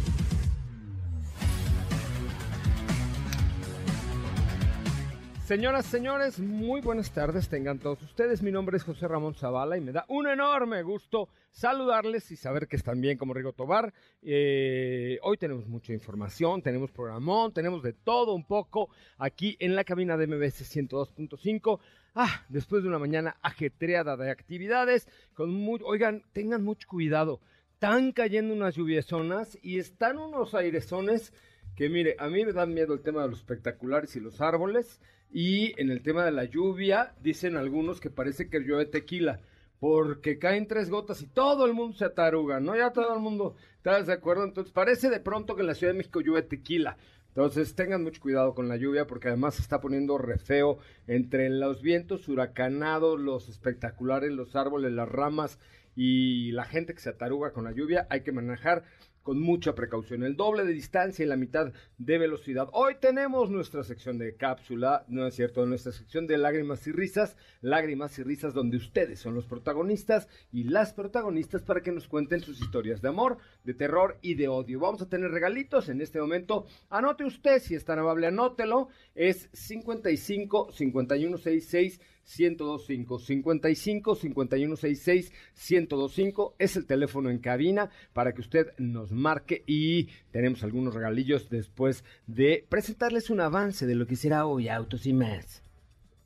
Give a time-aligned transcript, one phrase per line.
[5.49, 8.43] Señoras, señores, muy buenas tardes tengan todos ustedes.
[8.43, 12.67] Mi nombre es José Ramón Zavala y me da un enorme gusto saludarles y saber
[12.67, 13.91] que están bien como Rigo Tobar.
[14.21, 19.83] Eh, hoy tenemos mucha información, tenemos programón, tenemos de todo un poco aquí en la
[19.83, 21.79] cabina de MBS 102.5.
[22.13, 27.41] Ah, después de una mañana ajetreada de actividades, con oigan, tengan mucho cuidado.
[27.73, 31.33] Están cayendo unas lluviesonas y están unos airesones
[31.75, 34.99] que mire, a mí me dan miedo el tema de los espectaculares y los árboles
[35.31, 39.39] y en el tema de la lluvia dicen algunos que parece que llueve tequila
[39.79, 42.75] porque caen tres gotas y todo el mundo se ataruga, ¿no?
[42.75, 45.93] Ya todo el mundo está de acuerdo, entonces parece de pronto que en la Ciudad
[45.93, 46.97] de México llueve tequila.
[47.29, 51.49] Entonces tengan mucho cuidado con la lluvia porque además se está poniendo re feo entre
[51.49, 55.59] los vientos huracanados, los espectaculares, los árboles, las ramas
[55.95, 58.07] y la gente que se ataruga con la lluvia.
[58.09, 58.83] Hay que manejar
[59.29, 62.67] con mucha precaución, el doble de distancia y la mitad de velocidad.
[62.73, 67.37] Hoy tenemos nuestra sección de cápsula, no es cierto, nuestra sección de lágrimas y risas,
[67.61, 72.41] lágrimas y risas donde ustedes son los protagonistas y las protagonistas para que nos cuenten
[72.41, 74.79] sus historias de amor, de terror y de odio.
[74.79, 76.65] Vamos a tener regalitos en este momento.
[76.89, 78.87] Anote usted, si es tan amable, anótelo.
[79.13, 82.01] Es 55 5166
[82.37, 85.31] 1025 55 5166
[85.69, 91.49] 1025 es el teléfono en cabina para que usted nos marque y tenemos algunos regalillos
[91.49, 95.63] después de presentarles un avance de lo que será hoy Autos y más.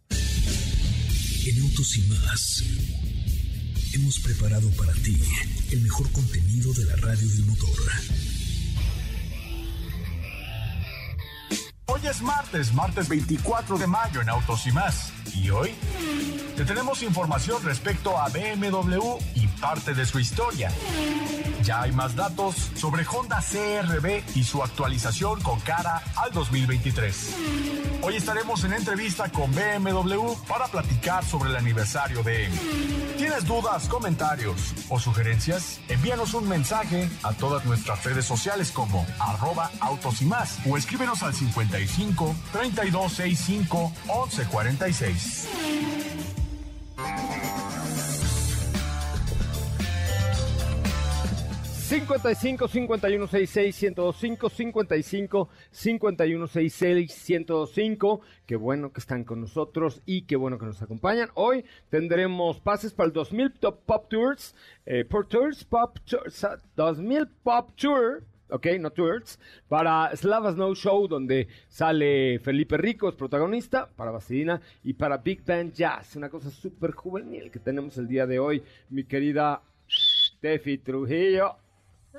[0.09, 2.63] En Autos y más
[3.93, 5.17] hemos preparado para ti
[5.71, 8.32] el mejor contenido de la radio del motor.
[11.87, 15.11] Hoy es martes, martes 24 de mayo en Autos y más.
[15.35, 15.75] Y hoy
[16.55, 20.71] te tenemos información respecto a BMW y parte de su historia.
[21.63, 27.35] Ya hay más datos sobre Honda CRB y su actualización con cara al 2023.
[28.01, 32.49] Hoy estaremos en entrevista con BMW para platicar sobre el aniversario de
[33.17, 35.79] ¿Tienes dudas, comentarios o sugerencias?
[35.87, 41.23] Envíanos un mensaje a todas nuestras redes sociales como arroba autos y más o escríbenos
[41.23, 45.47] al 55 3265 1146.
[51.93, 60.23] 55 51 66 1025 55 51 66 1025 Qué bueno que están con nosotros y
[60.23, 61.29] qué bueno que nos acompañan.
[61.35, 64.55] Hoy tendremos pases para el 2000 Top Pop Tours,
[64.87, 68.23] eh, por Tours Pop Tours, 2000 Pop Tour.
[68.49, 74.61] Ok, no tours, para Slava Snow Show, donde sale Felipe Rico, es protagonista, para Vaselina
[74.83, 78.61] y para Big Band Jazz, una cosa súper juvenil que tenemos el día de hoy,
[78.89, 81.62] mi querida Steffi Trujillo.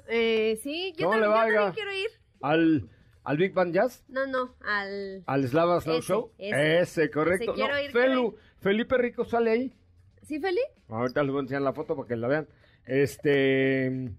[0.08, 2.08] Eh, sí, yo, también, yo también quiero ir.
[2.40, 2.88] ¿Al,
[3.24, 4.04] ¿Al Big Band Jazz?
[4.08, 5.22] No, no, al...
[5.26, 6.32] ¿Al Slava Snow Show?
[6.38, 7.52] Ese, correcto.
[7.52, 9.74] Ese, quiero ir, Felu, Felipe Rico sale ahí.
[10.22, 10.60] ¿Sí, Feli?
[10.88, 12.48] Ahorita les voy a enseñar la foto para que la vean.
[12.84, 14.12] Este...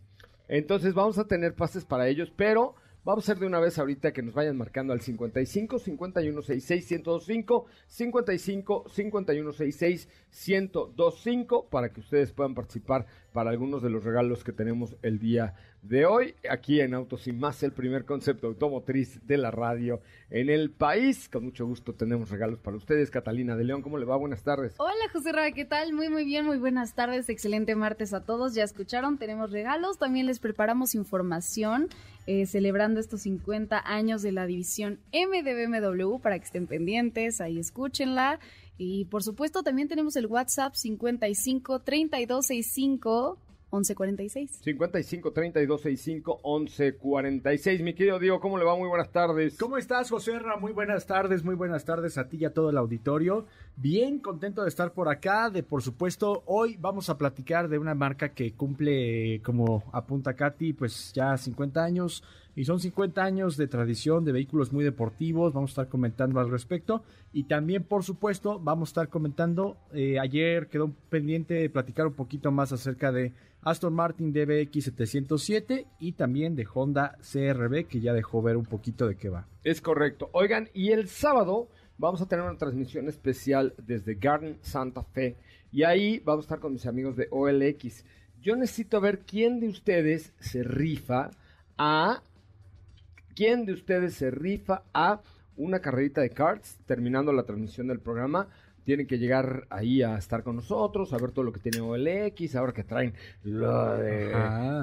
[0.47, 4.13] Entonces vamos a tener pases para ellos, pero vamos a hacer de una vez ahorita
[4.13, 11.99] que nos vayan marcando al 55 51 66 1025 55 51 66 1025 para que
[11.99, 16.79] ustedes puedan participar para algunos de los regalos que tenemos el día de hoy aquí
[16.79, 19.99] en Autos y Más, el primer concepto automotriz de la radio
[20.29, 21.27] en el país.
[21.27, 23.11] Con mucho gusto tenemos regalos para ustedes.
[23.11, 24.15] Catalina de León, ¿cómo le va?
[24.15, 24.75] Buenas tardes.
[24.77, 25.91] Hola José Ra, ¿qué tal?
[25.91, 27.27] Muy muy bien, muy buenas tardes.
[27.27, 28.55] Excelente martes a todos.
[28.55, 29.97] Ya escucharon, tenemos regalos.
[29.97, 31.89] También les preparamos información
[32.27, 37.41] eh, celebrando estos 50 años de la división M de BMW para que estén pendientes,
[37.41, 38.39] ahí escúchenla.
[38.77, 43.39] Y por supuesto también tenemos el WhatsApp 55 3265
[43.71, 44.59] 1146.
[44.63, 47.81] 55 32 65 1146.
[47.81, 48.75] Mi querido Diego, ¿cómo le va?
[48.75, 49.57] Muy buenas tardes.
[49.57, 50.57] ¿Cómo estás, José Ra?
[50.57, 53.45] Muy buenas tardes, muy buenas tardes a ti y a todo el auditorio.
[53.75, 55.49] Bien contento de estar por acá.
[55.49, 60.73] De por supuesto, hoy vamos a platicar de una marca que cumple, como apunta Katy,
[60.73, 62.23] pues ya 50 años.
[62.55, 65.53] Y son 50 años de tradición de vehículos muy deportivos.
[65.53, 67.03] Vamos a estar comentando al respecto.
[67.33, 69.77] Y también, por supuesto, vamos a estar comentando.
[69.93, 75.87] Eh, ayer quedó pendiente de platicar un poquito más acerca de Aston Martin DBX 707
[75.99, 79.47] y también de Honda CRB, que ya dejó ver un poquito de qué va.
[79.63, 80.29] Es correcto.
[80.31, 81.67] Oigan, y el sábado
[81.97, 85.35] vamos a tener una transmisión especial desde Garden Santa Fe.
[85.71, 88.05] Y ahí vamos a estar con mis amigos de OLX.
[88.41, 91.31] Yo necesito ver quién de ustedes se rifa
[91.77, 92.21] a
[93.35, 95.21] ¿Quién de ustedes se rifa a
[95.57, 98.47] una carrerita de karts terminando la transmisión del programa?
[98.85, 102.55] Tienen que llegar ahí a estar con nosotros, a ver todo lo que tiene OLX,
[102.55, 104.31] ahora que traen lo de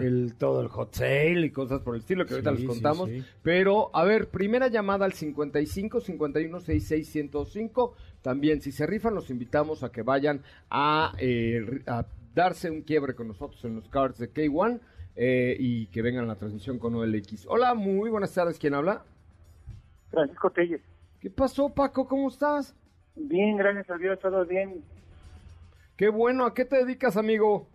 [0.03, 3.09] el, todo el hot sale y cosas por el estilo que ahorita les contamos.
[3.43, 7.95] Pero, a ver, primera llamada al 55 51 66 105.
[8.21, 13.15] También, si se rifan, los invitamos a que vayan a, eh, a darse un quiebre
[13.15, 14.81] con nosotros en los cards de K1
[15.17, 17.47] eh, y que vengan a la transmisión con OLX.
[17.49, 18.59] Hola, muy buenas tardes.
[18.59, 19.05] ¿Quién habla?
[20.11, 20.81] Francisco Telles.
[21.21, 22.07] ¿Qué pasó, Paco?
[22.07, 22.75] ¿Cómo estás?
[23.15, 24.83] Bien, gracias a Dios, todo bien.
[25.97, 26.47] Qué bueno.
[26.47, 27.69] ¿A qué te dedicas, amigo?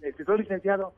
[0.00, 0.94] Este, soy licenciado.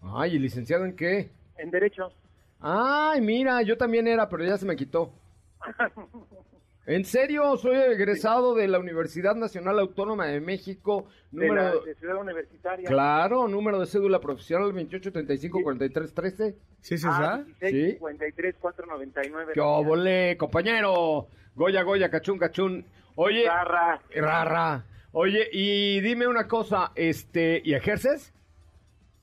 [0.00, 1.30] Ay, ¿y licenciado en qué?
[1.58, 2.12] En Derecho.
[2.60, 5.12] Ay, mira, yo también era, pero ya se me quitó.
[6.84, 12.88] En serio, soy egresado de la Universidad Nacional Autónoma de México, número de, Ciudad Universitaria.
[12.88, 16.56] Claro, número de cédula profesional 28354313.
[16.80, 17.98] ¿Sí es ah, sí.
[18.00, 19.52] 499.
[19.54, 21.28] ¡Qué obole, compañero!
[21.54, 22.84] Goya, Goya, cachún, cachún.
[23.14, 24.00] Oye, rara.
[24.16, 24.84] Rara.
[25.12, 28.34] Oye, y dime una cosa, este, ¿y ejerces?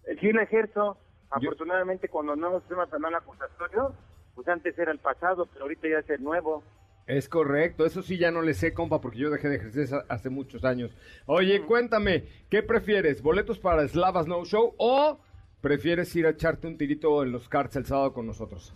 [0.06, 0.98] Eh, sí, lo ejerzo.
[1.30, 3.94] Afortunadamente, cuando no nuevo sistema penal acusatorio,
[4.36, 6.64] pues antes era el pasado, pero ahorita ya es el nuevo.
[7.10, 10.30] Es correcto, eso sí ya no le sé, compa, porque yo dejé de ejercer hace
[10.30, 10.96] muchos años.
[11.26, 13.24] Oye, cuéntame, ¿qué prefieres?
[13.24, 15.20] ¿Boletos para Slava Snow Show o
[15.60, 18.76] prefieres ir a echarte un tirito en los karts el sábado con nosotros?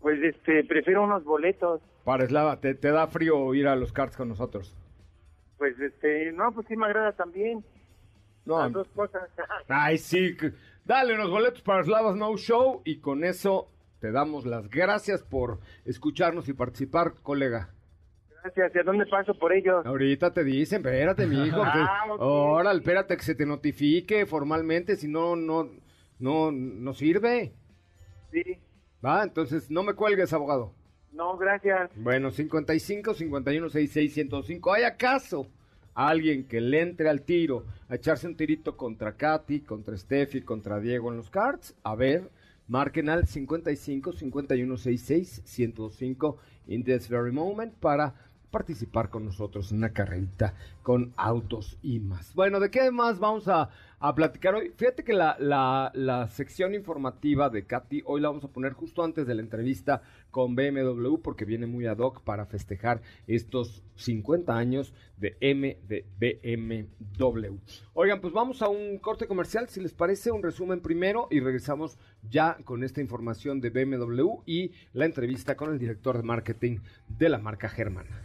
[0.00, 1.80] Pues este, prefiero unos boletos.
[2.02, 4.76] Para Slava, ¿te, da frío ir a los karts con nosotros?
[5.56, 7.64] Pues este, no, pues sí me agrada también.
[8.46, 8.58] No.
[8.58, 9.30] Las dos cosas.
[9.68, 10.36] Ay, sí.
[10.84, 13.70] Dale unos boletos para Slava Snow Show y con eso
[14.00, 17.70] te damos las gracias por escucharnos y participar, colega.
[18.42, 18.74] Gracias.
[18.74, 19.84] ¿Y a dónde paso por ellos?
[19.84, 21.62] Ahorita te dicen, espérate, mi hijo.
[21.64, 25.68] ah, Ahora, espérate que se te notifique formalmente, si no, no,
[26.18, 27.52] no, no sirve.
[28.32, 28.42] Sí.
[29.04, 30.74] Va, entonces no me cuelgues, abogado.
[31.12, 31.90] No, gracias.
[31.96, 34.72] Bueno, 55 51 66 105.
[34.72, 35.48] ¿Hay acaso
[35.94, 40.80] alguien que le entre al tiro a echarse un tirito contra Katy, contra Steffi, contra
[40.80, 41.76] Diego en los cards?
[41.82, 42.30] A ver,
[42.70, 46.36] Marquen al 55 51 66 105
[46.68, 48.14] in this very moment para
[48.52, 52.32] participar con nosotros en una carrerita con autos y más.
[52.34, 53.70] Bueno, ¿de qué más vamos a
[54.00, 54.72] a platicar hoy.
[54.76, 59.26] Fíjate que la, la, sección informativa de Katy hoy la vamos a poner justo antes
[59.26, 60.00] de la entrevista
[60.30, 66.06] con BMW porque viene muy ad hoc para festejar estos 50 años de M de
[66.18, 67.56] BMW.
[67.94, 71.98] Oigan, pues vamos a un corte comercial, si les parece, un resumen primero y regresamos
[72.28, 76.78] ya con esta información de BMW y la entrevista con el director de marketing
[77.08, 78.22] de la marca Germana.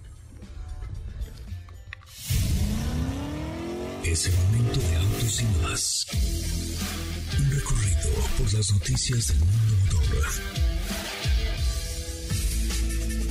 [4.03, 6.08] Es el momento de autos y más.
[7.39, 10.54] Un recorrido por las noticias del mundo.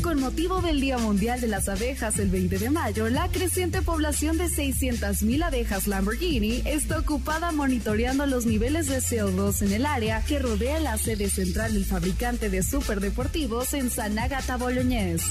[0.04, 4.37] Con motivo del Día Mundial de las Abejas el 20 de mayo, la creciente población
[4.37, 10.38] de 600.000 abejas Lamborghini está ocupada monitoreando los niveles de CO2 en el área que
[10.38, 15.25] rodea la sede central del fabricante de superdeportivos en San Agata Bolognese.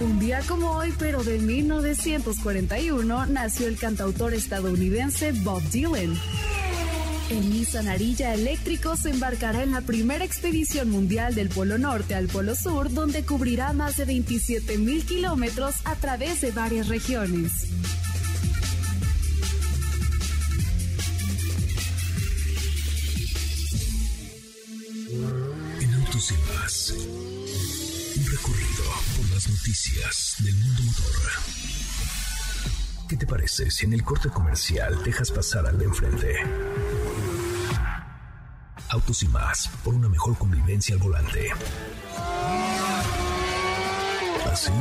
[0.00, 6.18] Un día como hoy, pero de 1941, nació el cantautor estadounidense Bob Dylan.
[7.30, 12.26] El Nissan Arilla eléctrico se embarcará en la primera expedición mundial del Polo Norte al
[12.26, 17.52] Polo Sur, donde cubrirá más de 27 mil kilómetros a través de varias regiones.
[25.80, 26.94] En Autos y Más,
[28.16, 28.84] un recorrido
[29.34, 31.58] las noticias del mundo motor.
[33.08, 36.36] ¿Qué te parece si en el corte comercial dejas pasar al de enfrente?
[38.90, 41.50] Autos y más, por una mejor convivencia al volante.
[44.50, 44.72] ¿Así?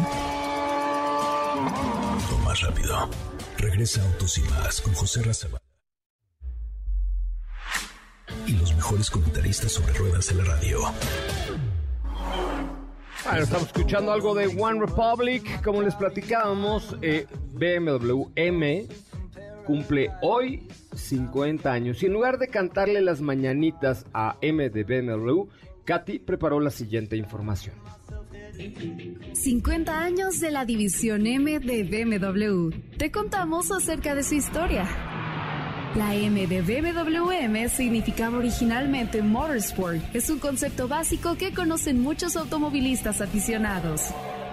[2.34, 3.10] O más rápido.
[3.58, 5.62] Regresa Autos y más con José Razabal.
[8.46, 10.80] y los mejores comentaristas sobre ruedas en la radio.
[13.26, 15.62] Bueno, estamos escuchando algo de One Republic.
[15.64, 18.88] Como les platicábamos, eh, BMW M
[19.68, 20.64] cumple hoy
[20.96, 22.02] 50 años.
[22.02, 25.44] Y en lugar de cantarle las mañanitas a M de BMW,
[25.84, 27.76] Katy preparó la siguiente información.
[29.34, 32.72] 50 años de la división M de BMW.
[32.98, 34.88] Te contamos acerca de su historia.
[35.96, 39.98] La M de BMW M significaba originalmente Motorsport.
[40.16, 44.02] Es un concepto básico que conocen muchos automovilistas aficionados.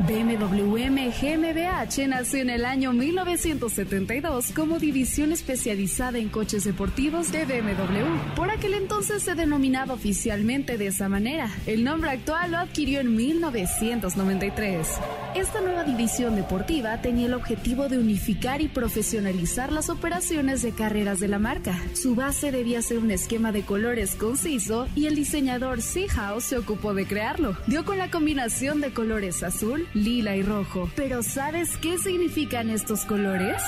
[0.01, 8.35] BMW GmbH nació en el año 1972 como división especializada en coches deportivos de BMW.
[8.35, 11.49] Por aquel entonces se denominaba oficialmente de esa manera.
[11.67, 14.89] El nombre actual lo adquirió en 1993.
[15.35, 21.19] Esta nueva división deportiva tenía el objetivo de unificar y profesionalizar las operaciones de carreras
[21.19, 21.76] de la marca.
[21.95, 26.95] Su base debía ser un esquema de colores conciso y el diseñador Seahouse se ocupó
[26.95, 27.57] de crearlo.
[27.67, 30.88] Dio con la combinación de colores azul, lila y rojo.
[30.95, 33.61] Pero ¿sabes qué significan estos colores?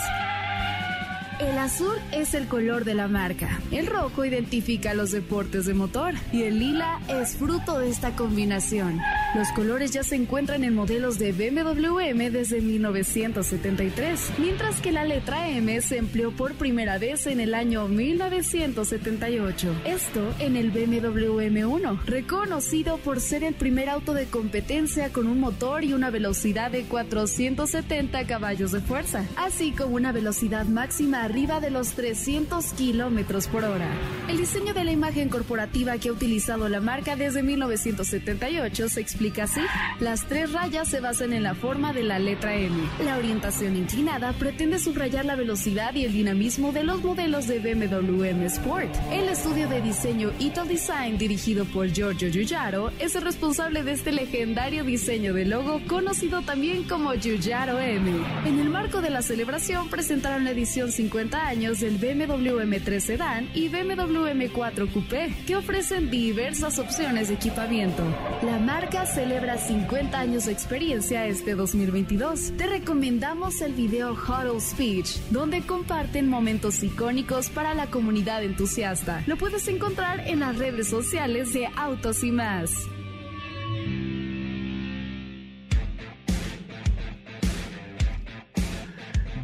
[1.38, 6.14] El azul es el color de la marca, el rojo identifica los deportes de motor
[6.32, 8.98] y el lila es fruto de esta combinación.
[9.34, 15.04] Los colores ya se encuentran en modelos de BMW M desde 1973, mientras que la
[15.04, 19.82] letra M se empleó por primera vez en el año 1978.
[19.84, 25.40] Esto en el BMW M1, reconocido por ser el primer auto de competencia con un
[25.40, 31.58] motor y una velocidad de 470 caballos de fuerza, así como una velocidad máxima arriba
[31.58, 33.88] de los 300 kilómetros por hora.
[34.28, 39.44] El diseño de la imagen corporativa que ha utilizado la marca desde 1978 se explica
[39.44, 39.60] así.
[39.98, 42.76] Las tres rayas se basan en la forma de la letra M.
[43.04, 48.24] La orientación inclinada pretende subrayar la velocidad y el dinamismo de los modelos de BMW
[48.24, 48.94] M Sport.
[49.10, 54.12] El estudio de diseño Ito Design, dirigido por Giorgio Giugiaro, es el responsable de este
[54.12, 58.12] legendario diseño de logo conocido también como Giugiaro M.
[58.44, 63.48] En el marco de la celebración presentaron la edición 50 años del BMW M3 Sedan
[63.54, 68.02] y BMW M4 Coupé, que ofrecen diversas opciones de equipamiento.
[68.42, 72.52] La marca celebra 50 años de experiencia este 2022.
[72.58, 79.22] Te recomendamos el video Huddle Speech, donde comparten momentos icónicos para la comunidad entusiasta.
[79.26, 82.72] Lo puedes encontrar en las redes sociales de Autos y más.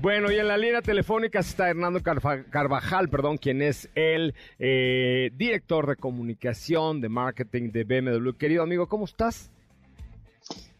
[0.02, 5.86] Bueno, y en la línea telefónica está Hernando Carvajal, perdón, quien es el eh, director
[5.86, 8.30] de comunicación, de marketing de BMW.
[8.30, 9.52] Querido amigo, ¿cómo estás?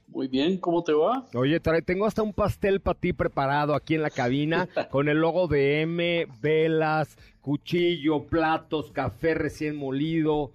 [0.08, 1.24] Muy bien, ¿cómo te va?
[1.34, 5.46] Oye, tengo hasta un pastel para ti preparado aquí en la cabina con el logo
[5.46, 10.50] de M, velas, cuchillo, platos, café recién molido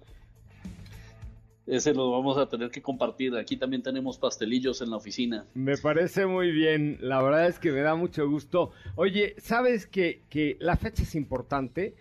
[1.68, 3.36] ese lo vamos a tener que compartir.
[3.36, 5.44] Aquí también tenemos pastelillos en la oficina.
[5.54, 8.70] Me parece muy bien, la verdad es que me da mucho gusto.
[8.96, 11.94] Oye, sabes que, que la fecha es importante,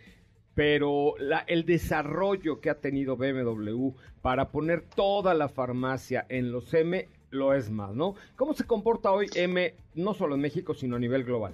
[0.55, 6.73] pero la, el desarrollo que ha tenido BMW para poner toda la farmacia en los
[6.73, 8.15] M lo es más, ¿no?
[8.37, 11.53] ¿Cómo se comporta hoy M, no solo en México, sino a nivel global?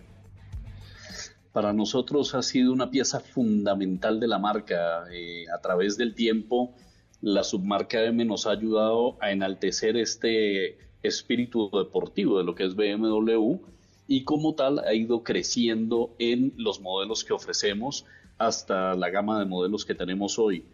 [1.51, 6.73] Para nosotros ha sido una pieza fundamental de la marca eh, a través del tiempo
[7.23, 12.75] la submarca M nos ha ayudado a enaltecer este espíritu deportivo de lo que es
[12.75, 13.59] BMW
[14.09, 18.05] y como tal ha ido creciendo en los modelos que ofrecemos
[18.37, 20.65] hasta la gama de modelos que tenemos hoy.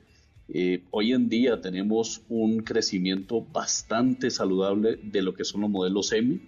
[0.51, 6.11] Eh, hoy en día tenemos un crecimiento bastante saludable de lo que son los modelos
[6.13, 6.39] M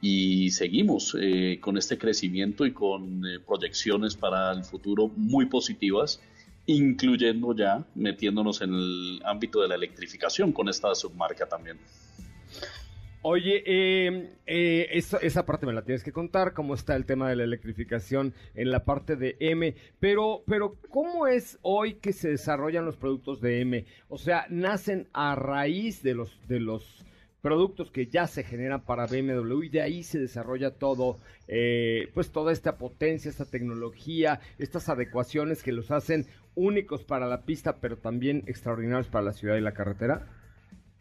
[0.00, 6.20] y seguimos eh, con este crecimiento y con eh, proyecciones para el futuro muy positivas
[6.66, 11.78] incluyendo ya metiéndonos en el ámbito de la electrificación con esta submarca también.
[13.28, 17.34] Oye, eh, eh, esa, parte me la tienes que contar, cómo está el tema de
[17.34, 22.84] la electrificación en la parte de M, pero, pero ¿cómo es hoy que se desarrollan
[22.84, 23.84] los productos de M?
[24.08, 27.04] O sea, nacen a raíz de los, de los
[27.46, 31.18] productos que ya se generan para BMW y de ahí se desarrolla todo,
[31.48, 37.44] eh, pues toda esta potencia, esta tecnología, estas adecuaciones que los hacen únicos para la
[37.44, 40.26] pista, pero también extraordinarios para la ciudad y la carretera?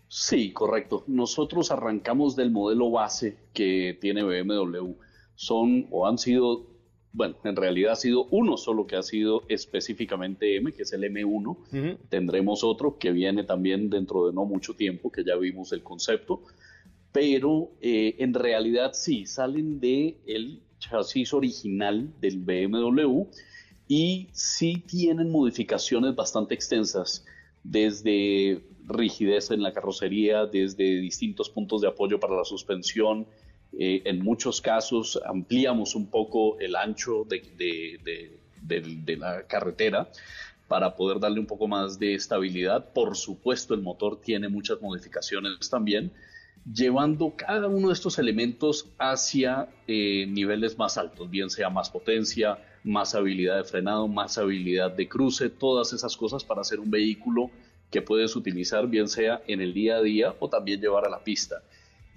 [0.08, 1.04] Sí, correcto.
[1.08, 4.94] Nosotros arrancamos del modelo base que tiene BMW.
[5.34, 6.76] Son o han sido
[7.16, 11.04] bueno, en realidad ha sido uno solo que ha sido específicamente M, que es el
[11.04, 11.98] M1.
[12.10, 16.42] Tendremos otro que viene también dentro de no mucho tiempo, que ya vimos el concepto.
[17.14, 23.30] Pero eh, en realidad sí, salen de el chasis original del BMW
[23.88, 27.26] y sí tienen modificaciones bastante extensas,
[27.64, 33.28] desde rigidez en la carrocería, desde distintos puntos de apoyo para la suspensión.
[33.78, 38.00] Eh, en muchos casos ampliamos un poco el ancho de,
[38.62, 40.10] de la carretera
[40.68, 42.92] para poder darle un poco más de estabilidad.
[42.94, 46.12] Por supuesto, el motor tiene muchas modificaciones también
[46.72, 52.58] llevando cada uno de estos elementos hacia eh, niveles más altos, bien sea más potencia,
[52.84, 57.52] más habilidad de frenado, más habilidad de cruce, todas esas cosas para hacer un vehículo
[57.92, 61.24] que puedes utilizar bien sea en el día a día o también llevar a la
[61.24, 61.62] pista.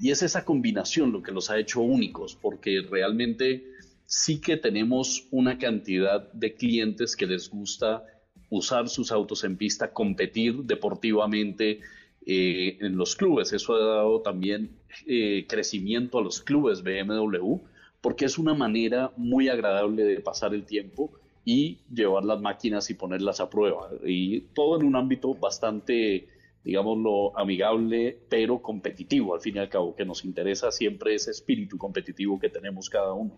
[0.00, 3.64] Y es esa combinación lo que los ha hecho únicos, porque realmente
[4.07, 8.05] sí que tenemos una cantidad de clientes que les gusta
[8.49, 11.81] usar sus autos en pista, competir deportivamente,
[12.30, 13.54] eh, en los clubes.
[13.54, 17.56] Eso ha dado también eh, crecimiento a los clubes BMW
[18.02, 21.11] porque es una manera muy agradable de pasar el tiempo
[21.47, 23.88] y llevar las máquinas y ponerlas a prueba.
[24.04, 26.28] Y todo en un ámbito bastante,
[26.64, 31.78] digámoslo, amigable, pero competitivo, al fin y al cabo, que nos interesa siempre ese espíritu
[31.78, 33.32] competitivo que tenemos cada uno.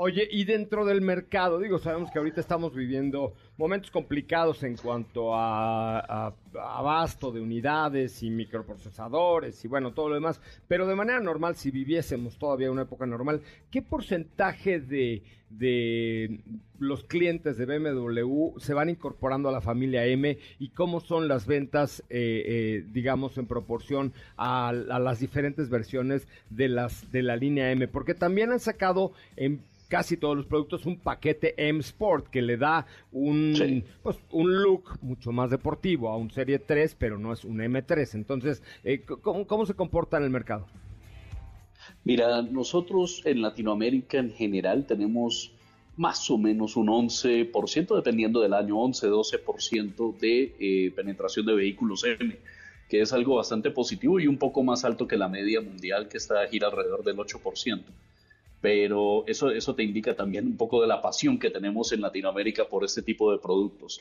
[0.00, 5.34] Oye, y dentro del mercado, digo, sabemos que ahorita estamos viviendo momentos complicados en cuanto
[5.34, 6.32] a,
[6.78, 11.72] abasto de unidades y microprocesadores y bueno, todo lo demás, pero de manera normal, si
[11.72, 13.40] viviésemos todavía una época normal,
[13.72, 16.38] ¿qué porcentaje de, de
[16.78, 21.46] los clientes de BMW se van incorporando a la familia M y cómo son las
[21.48, 27.34] ventas, eh, eh, digamos, en proporción a, a, las diferentes versiones de, las, de la
[27.34, 27.88] línea M?
[27.88, 32.56] Porque también han sacado en casi todos los productos un paquete M Sport que le
[32.56, 37.44] da un, pues, un look mucho más deportivo a un Serie 3, pero no es
[37.44, 38.14] un M3.
[38.14, 40.68] Entonces, eh, ¿cómo, ¿cómo se comporta en el mercado?
[42.04, 45.52] Mira, nosotros en Latinoamérica en general tenemos
[45.96, 52.38] más o menos un 11%, dependiendo del año, 11-12% de eh, penetración de vehículos M,
[52.88, 56.18] que es algo bastante positivo y un poco más alto que la media mundial que
[56.18, 57.82] está a gira alrededor del 8%
[58.60, 62.64] pero eso, eso te indica también un poco de la pasión que tenemos en Latinoamérica
[62.68, 64.00] por este tipo de productos.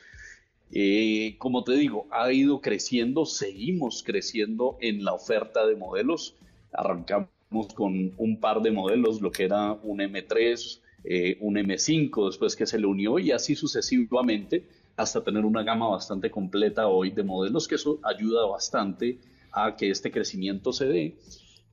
[0.72, 6.36] Eh, como te digo, ha ido creciendo, seguimos creciendo en la oferta de modelos.
[6.74, 7.30] Arrancamos
[7.74, 12.66] con un par de modelos, lo que era un M3, eh, un M5, después que
[12.66, 14.66] se le unió y así sucesivamente
[14.98, 19.20] hasta tener una gama bastante completa hoy de modelos, que eso ayuda bastante
[19.52, 21.16] a que este crecimiento se dé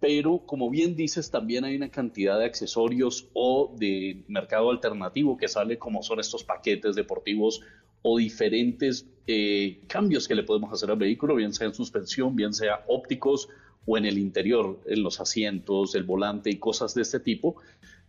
[0.05, 5.49] pero como bien dices, también hay una cantidad de accesorios o de mercado alternativo que
[5.49, 7.63] sale como son estos paquetes deportivos
[8.07, 12.53] o diferentes eh, cambios que le podemos hacer al vehículo, bien sea en suspensión, bien
[12.53, 13.49] sea ópticos
[13.87, 17.57] o en el interior, en los asientos, el volante y cosas de este tipo,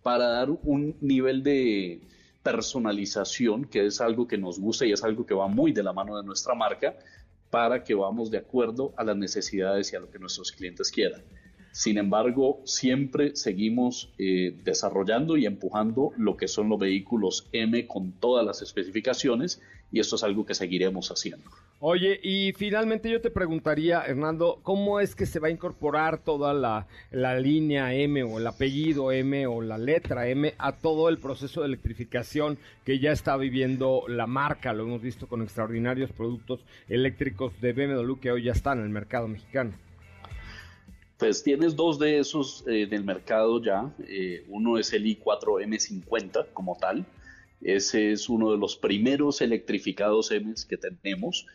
[0.03, 2.01] para dar un nivel de
[2.43, 5.93] personalización, que es algo que nos gusta y es algo que va muy de la
[5.93, 6.97] mano de nuestra marca,
[7.49, 11.21] para que vamos de acuerdo a las necesidades y a lo que nuestros clientes quieran.
[11.75, 18.13] Sin embargo, siempre seguimos eh, desarrollando y empujando lo que son los vehículos M con
[18.13, 19.61] todas las especificaciones
[19.91, 21.51] y esto es algo que seguiremos haciendo.
[21.81, 26.53] Oye, y finalmente yo te preguntaría, Hernando, ¿cómo es que se va a incorporar toda
[26.53, 31.17] la, la, línea M o el apellido M o la letra M a todo el
[31.17, 34.71] proceso de electrificación que ya está viviendo la marca?
[34.71, 38.91] Lo hemos visto con extraordinarios productos eléctricos de BMW que hoy ya están en el
[38.91, 39.73] mercado mexicano.
[41.17, 43.93] Pues tienes dos de esos en el mercado ya.
[44.07, 47.05] Eh, uno es el i4M50 como tal.
[47.61, 51.47] Ese es uno de los primeros electrificados M que tenemos.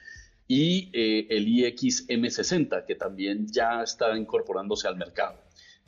[0.48, 5.38] Y eh, el iX-M60 que también ya está incorporándose al mercado.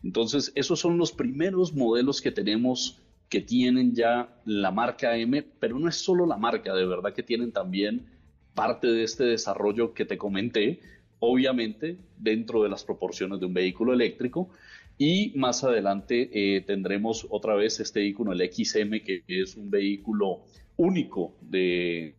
[0.05, 5.79] Entonces, esos son los primeros modelos que tenemos que tienen ya la marca M, pero
[5.79, 8.07] no es solo la marca, de verdad que tienen también
[8.55, 10.81] parte de este desarrollo que te comenté,
[11.25, 14.51] obviamente dentro de las proporciones de un vehículo eléctrico.
[14.99, 20.41] Y más adelante eh, tendremos otra vez este vehículo, el XM, que es un vehículo
[20.77, 22.17] único de,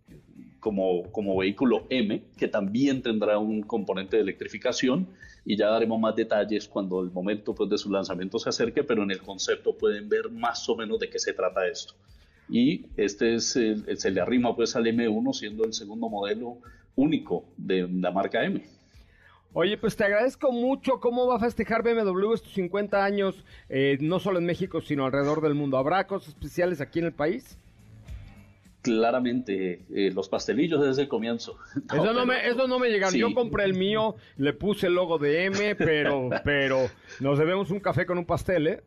[0.59, 5.07] como, como vehículo M, que también tendrá un componente de electrificación
[5.45, 9.03] y ya daremos más detalles cuando el momento pues, de su lanzamiento se acerque, pero
[9.03, 11.93] en el concepto pueden ver más o menos de qué se trata esto.
[12.49, 16.59] Y este es el, se le arrima pues al M1 siendo el segundo modelo
[16.95, 18.63] único de la marca M.
[19.55, 20.99] Oye, pues te agradezco mucho.
[20.99, 25.41] ¿Cómo va a festejar BMW estos 50 años, eh, no solo en México, sino alrededor
[25.41, 25.77] del mundo?
[25.77, 27.59] ¿Habrá cosas especiales aquí en el país?
[28.81, 31.57] Claramente, eh, los pastelillos desde el comienzo.
[31.93, 33.15] eso, no me, eso no me llegaron.
[33.17, 36.89] Yo compré el mío, le puse el logo de M, pero, pero
[37.19, 38.83] nos debemos un café con un pastel, ¿eh?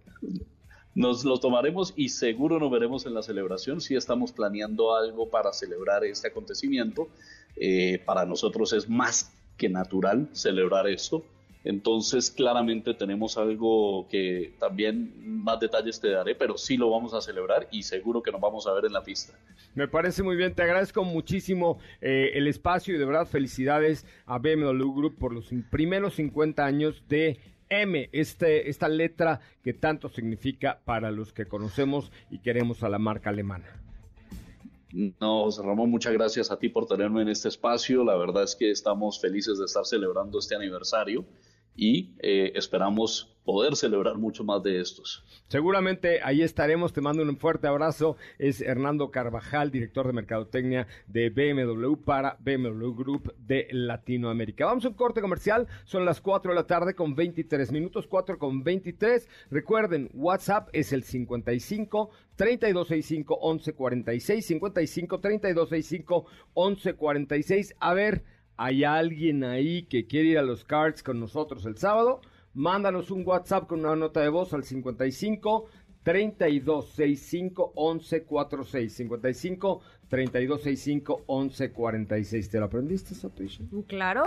[0.96, 3.80] Nos lo tomaremos y seguro nos veremos en la celebración.
[3.80, 7.08] Si estamos planeando algo para celebrar este acontecimiento,
[7.54, 11.24] eh, para nosotros es más que natural celebrar esto.
[11.64, 17.20] Entonces, claramente tenemos algo que también más detalles te daré, pero sí lo vamos a
[17.20, 19.36] celebrar y seguro que nos vamos a ver en la pista.
[19.74, 24.38] Me parece muy bien, te agradezco muchísimo eh, el espacio y de verdad felicidades a
[24.38, 30.78] BMW Group por los primeros 50 años de M, este, esta letra que tanto significa
[30.84, 33.66] para los que conocemos y queremos a la marca alemana.
[35.20, 38.02] No, Ramón, muchas gracias a ti por tenerme en este espacio.
[38.02, 41.22] La verdad es que estamos felices de estar celebrando este aniversario
[41.76, 45.24] y eh, esperamos poder celebrar mucho más de estos.
[45.48, 51.30] Seguramente ahí estaremos, te mando un fuerte abrazo, es Hernando Carvajal, director de Mercadotecnia de
[51.30, 54.66] BMW para BMW Group de Latinoamérica.
[54.66, 58.36] Vamos a un corte comercial, son las 4 de la tarde con 23 minutos, 4
[58.36, 59.28] con 23.
[59.50, 67.76] Recuerden, WhatsApp es el 55 3265 1146, 55 3265 1146.
[67.78, 68.24] A ver,
[68.56, 72.20] ¿hay alguien ahí que quiere ir a los cards con nosotros el sábado?
[72.54, 75.68] Mándanos un WhatsApp con una nota de voz al 55
[76.02, 78.92] 3265 1146.
[78.92, 82.50] 55 3265 1146.
[82.50, 83.68] ¿Te lo aprendiste, Satoshi?
[83.86, 84.24] Claro.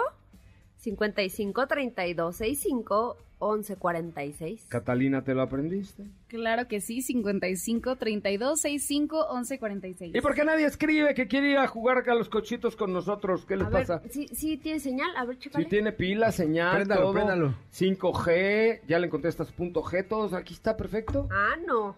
[0.76, 4.65] 55 3265 1146.
[4.67, 6.06] Catalina, ¿te lo aprendiste?
[6.28, 10.15] Claro que sí, 55 32 65 11 46.
[10.15, 13.45] ¿Y por qué nadie escribe que quiere ir a jugar a los cochitos con nosotros?
[13.45, 13.97] ¿Qué les a pasa?
[13.99, 15.10] Ver, ¿sí, tiene señal?
[15.15, 15.63] A ver, chécale.
[15.63, 17.13] Sí tiene pila, señal, préndalo, todo.
[17.13, 17.54] Préndalo.
[17.73, 21.28] 5G, ya le contestas punto G, todos aquí está perfecto.
[21.32, 21.95] Ah, no.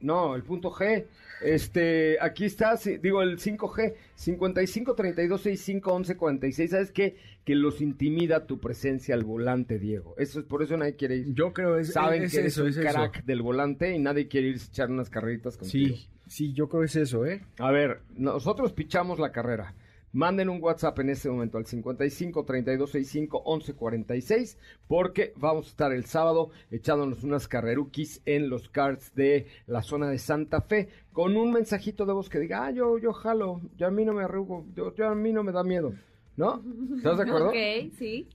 [0.00, 1.04] No, el punto G.
[1.42, 6.70] Este, aquí está, digo, el 5G, 55 32 65 11 46.
[6.70, 7.16] ¿Sabes qué?
[7.44, 10.14] Que los intimida tu presencia al volante, Diego.
[10.18, 11.34] Eso es por eso nadie quiere ir.
[11.34, 13.26] Yo creo es, Saben es que eres eso, un es crack eso.
[13.26, 15.96] del volante y nadie quiere irse a echar unas carreritas contigo.
[15.96, 17.42] Sí, sí, yo creo es eso, ¿eh?
[17.58, 19.74] A ver, nosotros pichamos la carrera.
[20.12, 25.70] Manden un WhatsApp en este momento al 55 32 65 11 46 porque vamos a
[25.70, 30.88] estar el sábado echándonos unas carrerukis en los cards de la zona de Santa Fe
[31.12, 34.12] con un mensajito de voz que diga, ah, yo, yo jalo, ya a mí no
[34.12, 35.94] me arrugo, yo, yo a mí no me da miedo,
[36.36, 36.62] ¿no?
[36.96, 37.48] ¿Estás de acuerdo?
[37.50, 38.28] Ok, sí.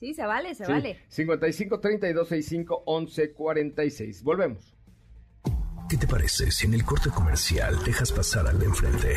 [0.00, 0.70] Sí, se vale, se Sí.
[0.72, 0.98] vale.
[1.08, 4.22] 55 32 65 11 46.
[4.22, 4.74] Volvemos.
[5.90, 9.16] ¿Qué te parece si en el corte comercial dejas pasar al de enfrente?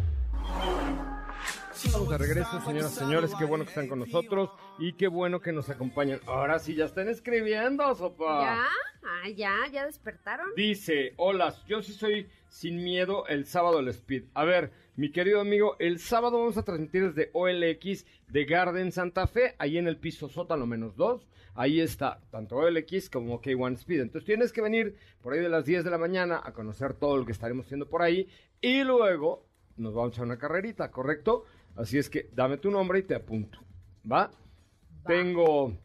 [1.83, 3.31] Estamos de regreso, señoras y señores.
[3.37, 6.19] Qué bueno que están con nosotros y qué bueno que nos acompañan.
[6.27, 8.41] Ahora sí, ya están escribiendo, sopa.
[8.41, 8.67] ¿Ya?
[9.03, 10.47] Ah, ya, ya despertaron.
[10.55, 14.25] Dice, hola, yo sí soy sin miedo el sábado del Speed.
[14.33, 19.25] A ver, mi querido amigo, el sábado vamos a transmitir desde OLX de Garden Santa
[19.25, 21.27] Fe, ahí en el piso sótano menos dos.
[21.55, 24.01] Ahí está tanto OLX como K1 Speed.
[24.01, 27.17] Entonces tienes que venir por ahí de las 10 de la mañana a conocer todo
[27.17, 28.29] lo que estaremos haciendo por ahí
[28.61, 29.45] y luego
[29.77, 31.45] nos vamos a una carrerita, ¿correcto?
[31.75, 33.59] Así es que dame tu nombre y te apunto.
[34.09, 34.31] ¿Va?
[35.05, 35.77] Tengo.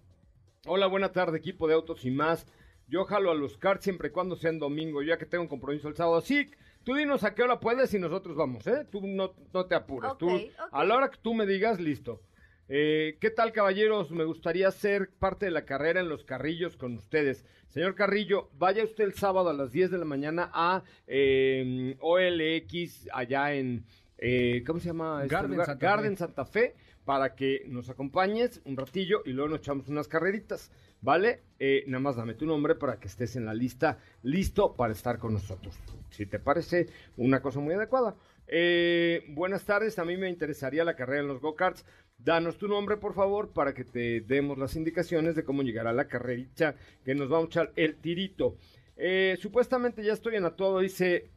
[0.66, 2.46] Hola, buena tarde, equipo de autos y más.
[2.88, 5.96] Yo jalo a los siempre y cuando sean domingo, ya que tengo un compromiso el
[5.96, 6.20] sábado.
[6.20, 6.48] Sí,
[6.84, 8.86] tú dinos a qué hora puedes y nosotros vamos, ¿eh?
[8.90, 10.12] Tú no, no te apures.
[10.18, 10.30] Tú.
[10.70, 12.22] A la hora que tú me digas, listo.
[12.68, 14.10] Eh, ¿Qué tal, caballeros?
[14.10, 17.44] Me gustaría ser parte de la carrera en los carrillos con ustedes.
[17.68, 23.08] Señor Carrillo, vaya usted el sábado a las 10 de la mañana a eh, OLX
[23.12, 23.84] allá en,
[24.18, 25.22] eh, ¿cómo se llama?
[25.22, 25.66] este Garden lugar?
[25.66, 25.86] Santa Fe.
[25.86, 26.74] Garden Santa Fe
[27.06, 31.42] para que nos acompañes un ratillo y luego nos echamos unas carreritas, ¿vale?
[31.60, 35.18] Eh, nada más dame tu nombre para que estés en la lista listo para estar
[35.18, 35.78] con nosotros.
[36.10, 38.16] Si te parece una cosa muy adecuada.
[38.48, 41.84] Eh, buenas tardes, a mí me interesaría la carrera en los go-karts.
[42.18, 45.92] Danos tu nombre, por favor, para que te demos las indicaciones de cómo llegar a
[45.92, 46.74] la carrerita
[47.04, 48.56] que nos va a echar el tirito.
[48.96, 51.30] Eh, supuestamente ya estoy en a todo, dice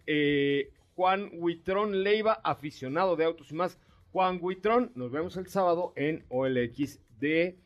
[1.00, 3.80] Juan Huitrón Leiva, aficionado de autos y más.
[4.12, 7.58] Juan Huitrón, nos vemos el sábado en OLX de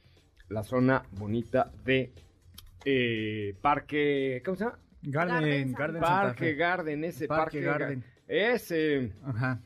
[0.50, 2.14] la zona bonita de
[2.86, 4.78] eh, Parque, ¿cómo se llama?
[5.02, 6.54] Garden, Garden Garden Santa Parque Fe.
[6.54, 8.00] Garden, ese Parque Parque, Garden.
[8.02, 8.04] Garden.
[8.28, 9.60] Ese Ajá.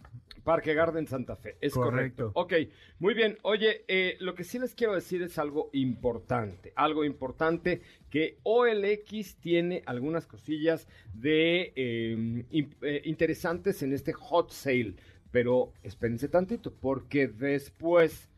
[0.47, 2.31] Parque Garden Santa Fe, es correcto.
[2.33, 2.67] Correcto.
[2.67, 3.37] Ok, muy bien.
[3.43, 9.35] Oye, eh, lo que sí les quiero decir es algo importante, algo importante que OLX
[9.41, 14.93] tiene algunas cosillas de eh, in- eh, interesantes en este hot sale,
[15.31, 18.29] pero espérense tantito, porque después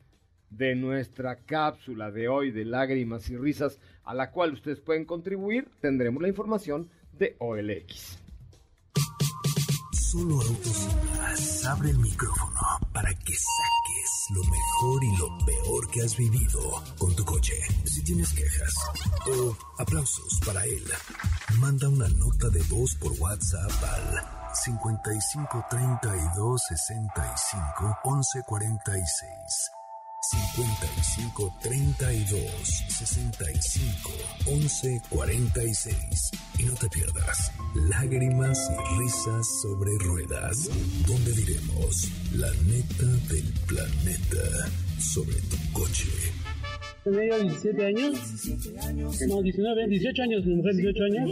[0.50, 5.68] de nuestra cápsula de hoy de lágrimas y risas, a la cual ustedes pueden contribuir,
[5.80, 8.18] tendremos la información de OLX.
[10.12, 15.88] Solo Autos y Más abre el micrófono para que saques lo mejor y lo peor
[15.92, 17.54] que has vivido con tu coche.
[17.86, 18.74] Si tienes quejas
[19.32, 20.84] o aplausos para él,
[21.60, 29.79] manda una nota de voz por WhatsApp al 55 32 65 11 46.
[30.22, 32.42] 55 32
[32.90, 34.12] 65
[34.48, 37.54] 11 46 y no te pierdas
[37.88, 40.70] lágrimas y risas sobre ruedas
[41.08, 44.68] donde diremos la neta del planeta
[45.00, 46.10] sobre tu coche.
[47.06, 48.20] Tenía 17 años
[49.28, 51.32] no 19 18 años mi mujer 18 años.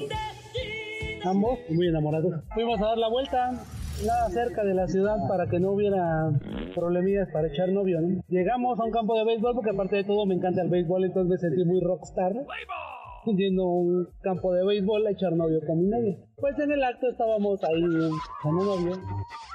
[1.26, 2.41] Ambos muy enamorados.
[2.54, 3.65] Fuimos a dar la vuelta
[4.06, 6.32] nada cerca de la ciudad para que no hubiera
[6.76, 8.22] problemillas para echar novio, ¿no?
[8.28, 11.30] Llegamos a un campo de béisbol porque aparte de todo me encanta el béisbol, entonces
[11.30, 12.34] me sentí muy rockstar.
[13.26, 16.18] Yendo a un campo de béisbol a echar novio con mi novia.
[16.38, 17.82] Pues en el acto estábamos ahí
[18.42, 19.02] con un novio.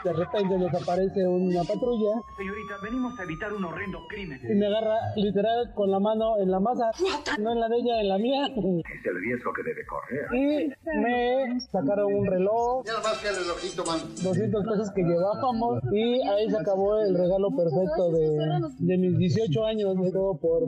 [0.05, 2.21] De repente nos aparece una patrulla.
[2.37, 4.41] Señorita, venimos a evitar un horrendo crimen.
[4.43, 6.91] Y me agarra literal con la mano en la masa.
[7.39, 8.47] No en la de ella, en la mía.
[8.47, 10.27] Es el riesgo que debe correr.
[10.35, 12.85] Y me sacaron un reloj.
[12.85, 13.99] Ya más que el relojito, man.
[14.23, 15.81] 200 pesos que llevábamos.
[15.93, 19.97] Y ahí se acabó el regalo perfecto de, de mis 18 años.
[20.03, 20.63] De todo por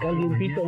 [0.00, 0.62] calientito.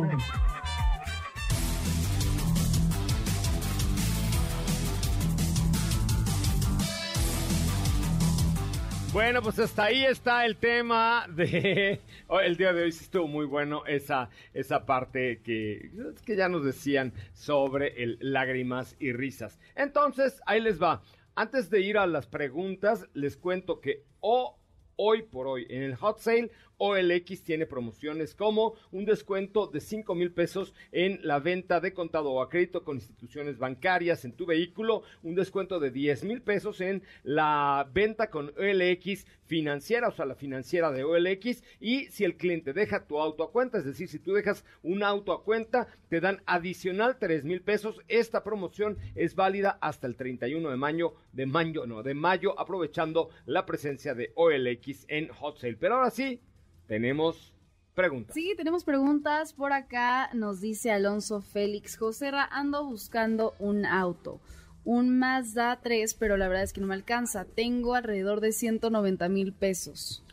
[9.13, 12.01] Bueno, pues hasta ahí está el tema de...
[12.27, 15.91] oh, el día de hoy sí estuvo muy bueno esa, esa parte que,
[16.25, 19.59] que ya nos decían sobre el lágrimas y risas.
[19.75, 21.03] Entonces, ahí les va.
[21.35, 24.57] Antes de ir a las preguntas, les cuento que o
[24.95, 26.49] hoy por hoy en el hot sale
[26.83, 32.31] OLX tiene promociones como un descuento de 5 mil pesos en la venta de contado
[32.31, 36.81] o a crédito con instituciones bancarias en tu vehículo, un descuento de 10 mil pesos
[36.81, 42.35] en la venta con OLX financiera, o sea, la financiera de OLX, y si el
[42.35, 45.87] cliente deja tu auto a cuenta, es decir, si tú dejas un auto a cuenta,
[46.09, 48.01] te dan adicional 3 mil pesos.
[48.09, 53.29] Esta promoción es válida hasta el 31 de mayo, de mayo, no, de mayo, aprovechando
[53.45, 55.77] la presencia de OLX en Hot Sale.
[55.77, 56.41] Pero ahora sí,
[56.87, 57.53] tenemos
[57.93, 58.33] preguntas.
[58.33, 59.53] Sí, tenemos preguntas.
[59.53, 64.39] Por acá nos dice Alonso Félix Joserra, ando buscando un auto.
[64.85, 67.45] Un Mazda 3, pero la verdad es que no me alcanza.
[67.45, 70.23] Tengo alrededor de 190 mil pesos.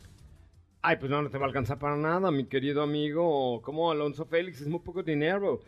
[0.81, 3.61] Ay, pues no, no te va a alcanzar para nada, mi querido amigo.
[3.61, 5.61] Como Alonso Félix, es muy poco dinero.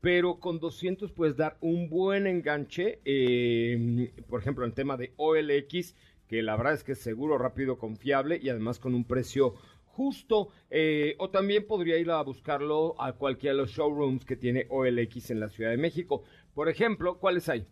[0.00, 3.00] Pero con 200 puedes dar un buen enganche.
[3.04, 5.94] eh, por ejemplo, en tema de OLX,
[6.26, 9.54] que la verdad es que es seguro, rápido, confiable y además con un precio
[9.94, 10.48] justo.
[10.70, 15.30] eh, o también podría ir a buscarlo a cualquiera de los showrooms que tiene OLX
[15.30, 16.22] en la Ciudad de México.
[16.54, 17.66] Por ejemplo, ¿cuáles hay?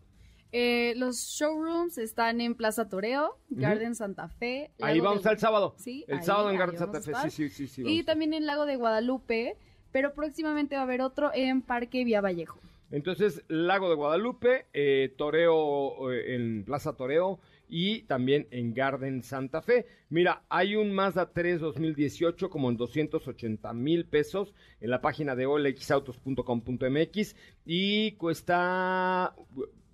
[0.51, 4.69] Eh, los showrooms están en Plaza Toreo, Garden Santa Fe.
[4.81, 5.73] Ahí vamos de- al sábado.
[5.77, 7.13] Sí, El ahí- sábado en Garden Santa Fe.
[7.23, 7.83] Sí, sí, sí, sí.
[7.85, 9.57] y también en Lago de Guadalupe,
[9.91, 12.59] pero próximamente va a haber otro en Parque Vía Vallejo.
[12.91, 19.61] Entonces, Lago de Guadalupe, eh, Toreo eh, en Plaza Toreo y también en Garden Santa
[19.61, 19.85] Fe.
[20.09, 25.45] Mira, hay un Mazda 3 2018 como en 280 mil pesos en la página de
[25.45, 29.35] olxautos.com.mx y cuesta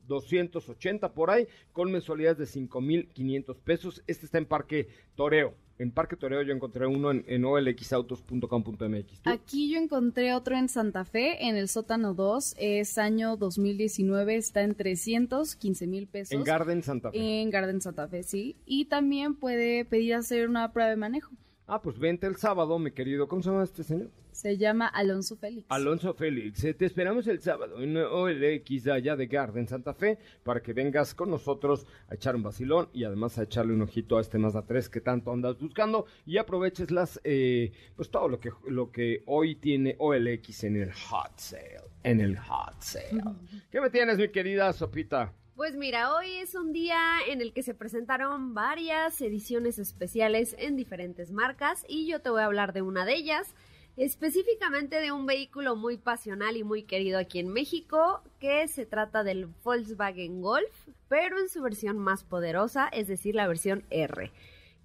[0.07, 4.03] 280 por ahí con mensualidades de 5 mil 500 pesos.
[4.07, 5.55] Este está en Parque Toreo.
[5.79, 9.21] En Parque Toreo yo encontré uno en, en olxautos.com.mx.
[9.23, 14.61] Aquí yo encontré otro en Santa Fe, en el sótano 2, es año 2019, está
[14.61, 16.33] en 315 mil pesos.
[16.33, 17.41] En Garden Santa Fe.
[17.41, 18.57] En Garden Santa Fe, sí.
[18.65, 21.31] Y también puede pedir hacer una prueba de manejo.
[21.71, 23.27] Ah, pues vente el sábado, mi querido.
[23.27, 24.09] ¿Cómo se llama este señor?
[24.31, 25.67] Se llama Alonso Félix.
[25.69, 30.63] Alonso Félix, eh, te esperamos el sábado en OLX allá de Garden Santa Fe para
[30.63, 34.21] que vengas con nosotros a echar un vacilón y además a echarle un ojito a
[34.21, 38.49] este Mazda 3 que tanto andas buscando y aproveches las, eh, pues todo lo que,
[38.67, 43.21] lo que hoy tiene OLX en el hot sale, en el hot sale.
[43.69, 45.33] ¿Qué me tienes, mi querida Sopita?
[45.59, 50.77] Pues mira, hoy es un día en el que se presentaron varias ediciones especiales en
[50.77, 53.53] diferentes marcas y yo te voy a hablar de una de ellas,
[53.97, 59.25] específicamente de un vehículo muy pasional y muy querido aquí en México, que se trata
[59.25, 64.31] del Volkswagen Golf, pero en su versión más poderosa, es decir, la versión R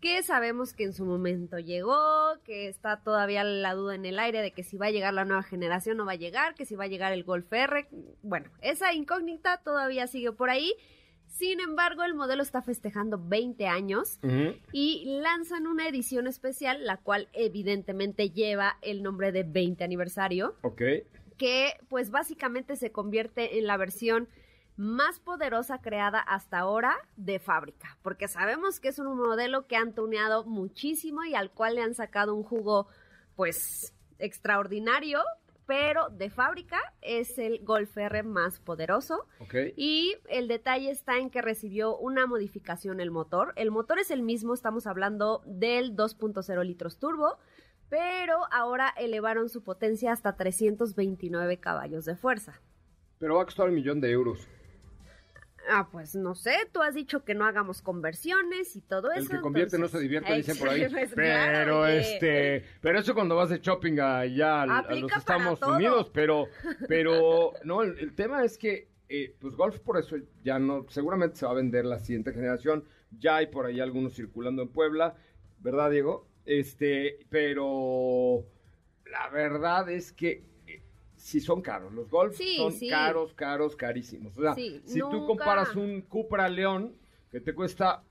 [0.05, 1.95] que sabemos que en su momento llegó,
[2.45, 5.25] que está todavía la duda en el aire de que si va a llegar la
[5.25, 7.89] nueva generación o va a llegar, que si va a llegar el Golf R.
[8.23, 10.75] Bueno, esa incógnita todavía sigue por ahí.
[11.27, 14.19] Sin embargo, el modelo está festejando 20 años
[14.73, 20.83] y lanzan una edición especial, la cual evidentemente lleva el nombre de 20 aniversario, Ok.
[21.39, 24.29] que pues básicamente se convierte en la versión
[24.77, 29.95] más poderosa creada hasta ahora de fábrica, porque sabemos que es un modelo que han
[29.95, 32.89] tuneado muchísimo y al cual le han sacado un jugo
[33.37, 35.21] pues extraordinario,
[35.67, 39.27] pero de fábrica es el Golf R más poderoso.
[39.77, 43.53] Y el detalle está en que recibió una modificación el motor.
[43.57, 47.39] El motor es el mismo, estamos hablando del 2.0 litros turbo,
[47.89, 52.61] pero ahora elevaron su potencia hasta 329 caballos de fuerza.
[53.19, 54.47] Pero va a costar un millón de euros.
[55.69, 59.23] Ah, pues no sé, tú has dicho que no hagamos conversiones y todo eso.
[59.23, 60.87] El que convierte no se divierte, dicen por ahí.
[60.91, 65.61] Pues, Pero claro, este, pero eso cuando vas de shopping allá al- a, los Estados.
[65.63, 66.47] Unidos, pero,
[66.89, 71.37] pero no, el, el tema es que, eh, pues Golf por eso ya no, seguramente
[71.37, 72.85] se va a vender la siguiente generación.
[73.19, 75.17] Ya hay por ahí algunos circulando en Puebla,
[75.61, 76.27] ¿verdad, Diego?
[76.45, 78.45] Este, pero
[79.11, 80.45] la verdad es que
[81.25, 81.93] sí son caros.
[81.95, 82.89] Los Golf Sí, son sí.
[82.91, 84.37] caros, caros, carísimos.
[84.37, 86.95] O sea, Sí, si tú nunca- comparas un Cupra León
[87.31, 88.03] que te cuesta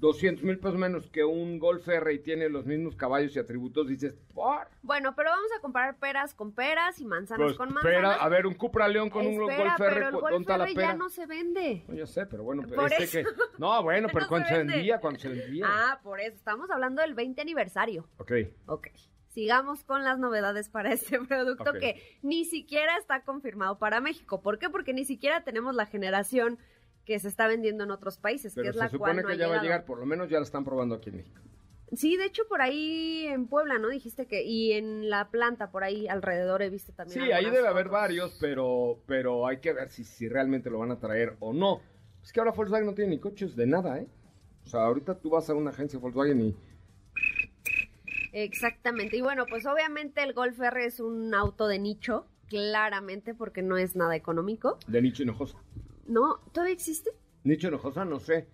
[0.00, 3.86] 200 mil pesos menos que un Golf R y tiene los mismos caballos y atributos,
[3.88, 4.66] dices, ¿por?
[4.82, 7.96] Bueno, pero vamos a comparar peras con peras y manzanas Pues, con manzanas.
[7.96, 10.32] pera, a ver, un Cupra León con un Espera, Golf R, pero el ¿cu- Golf
[10.32, 10.88] ¿dónde está la R pera?
[10.88, 11.84] ya no se vende.
[11.88, 13.28] No, ya sé, pero bueno, pero este que...
[13.56, 15.64] No, bueno, pero No cuando se se vendía, cuando se vendía.
[15.68, 16.34] Ah, por eso.
[16.36, 18.06] Estamos hablando del 20 aniversario.
[18.18, 18.32] Ok.
[18.66, 18.88] Ok.
[19.34, 24.40] Sigamos con las novedades para este producto que ni siquiera está confirmado para México.
[24.40, 24.70] ¿Por qué?
[24.70, 26.56] Porque ni siquiera tenemos la generación
[27.04, 29.28] que se está vendiendo en otros países, Pero que es se la supone cual no
[29.28, 31.16] que ha ya va a llegar, por lo menos ya la están probando aquí en
[31.16, 31.40] México.
[31.92, 33.88] Sí, de hecho por ahí en Puebla, ¿no?
[33.88, 37.24] Dijiste que y en la planta por ahí alrededor he visto también.
[37.24, 40.92] Sí, ahí debe haber varios, pero, pero hay que ver si, si realmente lo van
[40.92, 41.80] a traer o no.
[42.22, 44.06] Es que ahora Volkswagen no tiene ni coches de nada, ¿eh?
[44.64, 46.56] O sea, ahorita tú vas a una agencia Volkswagen y...
[48.34, 49.16] Exactamente.
[49.16, 53.76] Y bueno, pues obviamente el Golf R es un auto de nicho, claramente, porque no
[53.76, 54.76] es nada económico.
[54.88, 55.62] De Nicho Hinojosa.
[56.08, 56.40] ¿No?
[56.52, 57.12] ¿Todavía existe?
[57.44, 58.48] Nicho Hinojosa, no sé.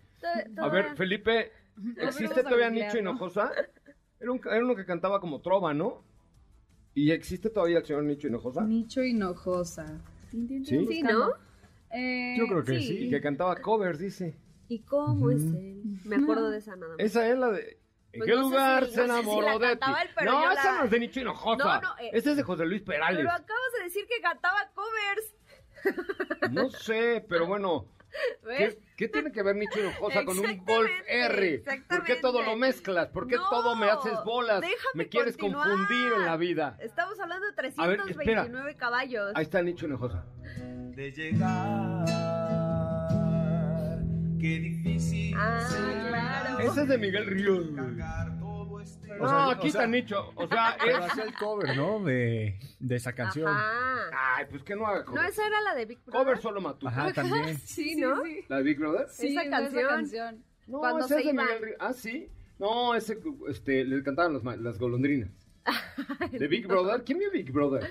[0.59, 1.51] A ver, Felipe,
[1.97, 3.13] ¿existe todavía Nicho ¿no?
[3.13, 3.53] Hinojosa?
[4.21, 6.05] Era, un, era uno que cantaba como trova, ¿no?
[6.93, 8.63] ¿Y existe todavía el señor Nicho Hinojosa?
[8.63, 9.99] Nicho Hinojosa.
[10.31, 10.63] Sí.
[10.63, 11.03] Sí.
[11.03, 11.33] ¿no?
[11.91, 13.07] Eh, Yo creo que sí.
[13.07, 14.37] Y que cantaba covers, dice.
[14.69, 15.83] ¿Y cómo es él?
[16.05, 17.05] Me acuerdo de esa nada más.
[17.05, 17.81] Esa es la de...
[18.13, 19.87] ¿En Pues qué no sé lugar si- se no sé si enamoró de ti?
[20.25, 21.65] no, esa la- no es de Nicho Hinojosa.
[21.65, 23.19] No, no, eh, Esa es de José Luis Perales.
[23.19, 25.35] Pero acabas de decir que cantaba covers.
[26.51, 27.87] No sé, pero bueno.
[28.59, 31.63] ¿Qué, qué tiene que ver Nicho Hinojosa con un Golf R?
[31.89, 33.07] ¿Por qué todo lo mezclas?
[33.11, 34.61] ¿Por qué No, todo me haces bolas?
[34.61, 35.69] déjame Me quieres continuar.
[35.69, 36.77] confundir en la vida.
[36.81, 38.43] Estamos hablando de A ver, espera.
[38.43, 39.31] 329 caballos.
[39.37, 40.25] Ahí está Nicho Hinojosa.
[40.57, 42.30] de llegar.
[44.41, 45.67] Qué difícil Ah,
[46.09, 46.59] claro.
[46.61, 47.71] Esa es de Miguel Ríos.
[47.71, 48.63] No,
[49.25, 50.33] O sea, aquí o sea- está Nicho.
[50.35, 51.19] O sea, es...
[51.19, 52.03] el cover, ¿no?
[52.03, 53.49] De, de esa canción.
[53.49, 54.37] Ajá.
[54.39, 55.27] Ay, pues que no haga No, cover.
[55.27, 56.21] esa era la de Big Brother.
[56.25, 56.89] Cover solo Matú.
[56.89, 57.59] Ajá, también.
[57.65, 58.23] Sí, ¿no?
[58.49, 59.07] ¿La de Big Brother?
[59.11, 59.87] Sí, Esa es canción.
[59.89, 60.45] canción.
[60.67, 61.33] No, Cuando esa se es de.
[61.33, 61.77] Miguel Ríos.
[61.81, 62.29] Ah, sí.
[62.59, 65.31] No, ese, este, le cantaban las, ma- las golondrinas.
[66.33, 67.03] ¿De Big Brother?
[67.05, 67.91] ¿Quién vio Big Brother?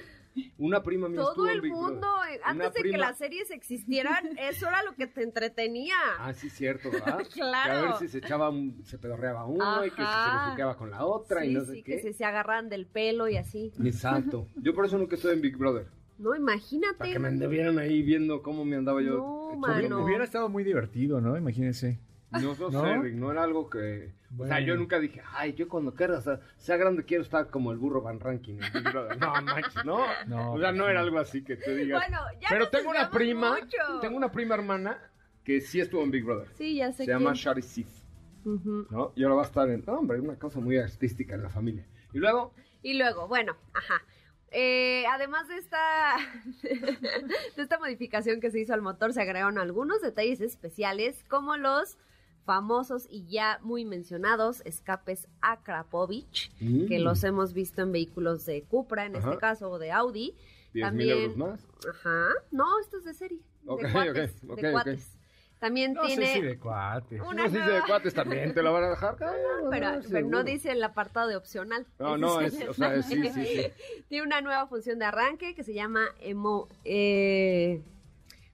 [0.58, 2.36] Una prima mía Todo el Big mundo, Brother.
[2.36, 5.96] eh, antes Una de que las series existieran, eso era lo que te entretenía.
[6.20, 7.24] Ah, sí, cierto, ¿verdad?
[7.34, 7.74] Claro.
[7.74, 10.78] Que a ver si se echaba, un- se pedorreaba uno y que si se besuqueaba
[10.78, 11.96] con la otra y sí, no sé sí, qué.
[11.96, 13.72] que se, se agarran del pelo y así.
[13.84, 14.48] Exacto.
[14.62, 15.88] Yo por eso nunca estuve en Big Brother.
[16.18, 16.96] No, imagínate.
[16.98, 19.54] Para que me anduvieran ahí viendo cómo me andaba yo.
[19.58, 19.88] Mano.
[19.88, 20.04] no.
[20.04, 21.38] Hubiera estado muy divertido, ¿no?
[21.38, 21.98] Imagínense.
[22.32, 22.82] No, no, ¿No?
[22.84, 24.14] sé, Rick, no era algo que...
[24.38, 27.50] O sea, yo nunca dije, ay, yo cuando quiera, o sea, sea grande quiero estar
[27.50, 29.18] como el burro Van Ranking en Big Brother.
[29.20, 30.06] No, manches, no.
[30.28, 32.00] No, o sea, no pues era algo así que te digas.
[32.00, 34.00] Bueno, ya Pero tengo una prima, mucho.
[34.02, 35.00] tengo una prima hermana
[35.44, 36.48] que sí estuvo en Big Brother.
[36.56, 37.32] Sí, ya sé Se llama.
[37.34, 37.88] Shari Sif.
[38.46, 39.12] ¿no?
[39.16, 39.84] Y ahora va a estar en...
[39.86, 41.86] No, hombre, una cosa muy artística en la familia.
[42.14, 44.02] Y luego, Y luego, bueno, ajá.
[44.52, 46.16] Eh, además de esta,
[46.64, 51.98] de esta modificación que se hizo al motor, se agregaron algunos detalles especiales, como los
[52.50, 56.88] famosos y ya muy mencionados escapes Akrapovich, Mm.
[56.88, 59.28] que los hemos visto en vehículos de Cupra, en Ajá.
[59.30, 60.34] este caso, o de Audi.
[60.74, 61.68] 10 mil euros más.
[61.88, 62.30] Ajá.
[62.50, 63.40] No, esto es de serie.
[63.68, 64.32] Ok, de cuates.
[64.44, 65.16] ok, ok, de cuates.
[65.60, 66.26] También No tiene.
[66.26, 67.22] sé si de cuates.
[67.22, 69.16] Una no sé si de cuates también te la van a dejar.
[69.70, 71.86] pero, pero no dice el apartado de opcional.
[72.00, 73.04] No, no, es, o sea, detalle.
[73.04, 73.68] sí, sí, sí.
[74.10, 77.84] Tiene una nueva función de arranque que se llama emo, eh,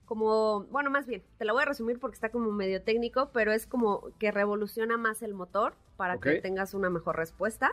[0.06, 3.52] como, bueno, más bien, te la voy a resumir porque está como medio técnico, pero
[3.52, 7.72] es como que revoluciona más el motor para que tengas una mejor respuesta.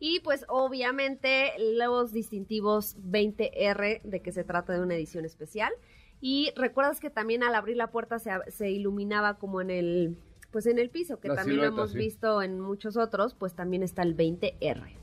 [0.00, 5.72] Y pues obviamente los distintivos 20R de que se trata de una edición especial.
[6.20, 10.16] Y recuerdas que también al abrir la puerta se, se iluminaba como en el,
[10.50, 11.98] pues en el piso, que La también lo hemos sí.
[11.98, 14.96] visto en muchos otros, pues también está el 20R.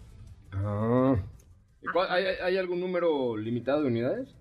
[0.53, 1.15] Ah.
[1.81, 4.35] ¿Y cuál- ¿Hay, hay- hay algún número limitado de unidades?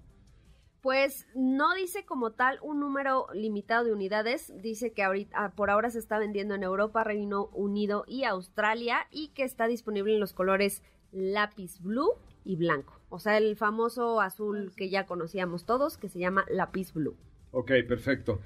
[0.85, 5.70] Pues no dice como tal un número limitado de unidades, dice que ahorita ah, por
[5.70, 10.20] ahora se está vendiendo en Europa, Reino Unido y Australia y que está disponible en
[10.20, 12.11] los colores lápiz blue
[12.45, 13.01] y blanco.
[13.09, 17.16] O sea, el famoso azul que ya conocíamos todos, que se llama lápiz blue.
[17.53, 18.43] Ok, perfecto.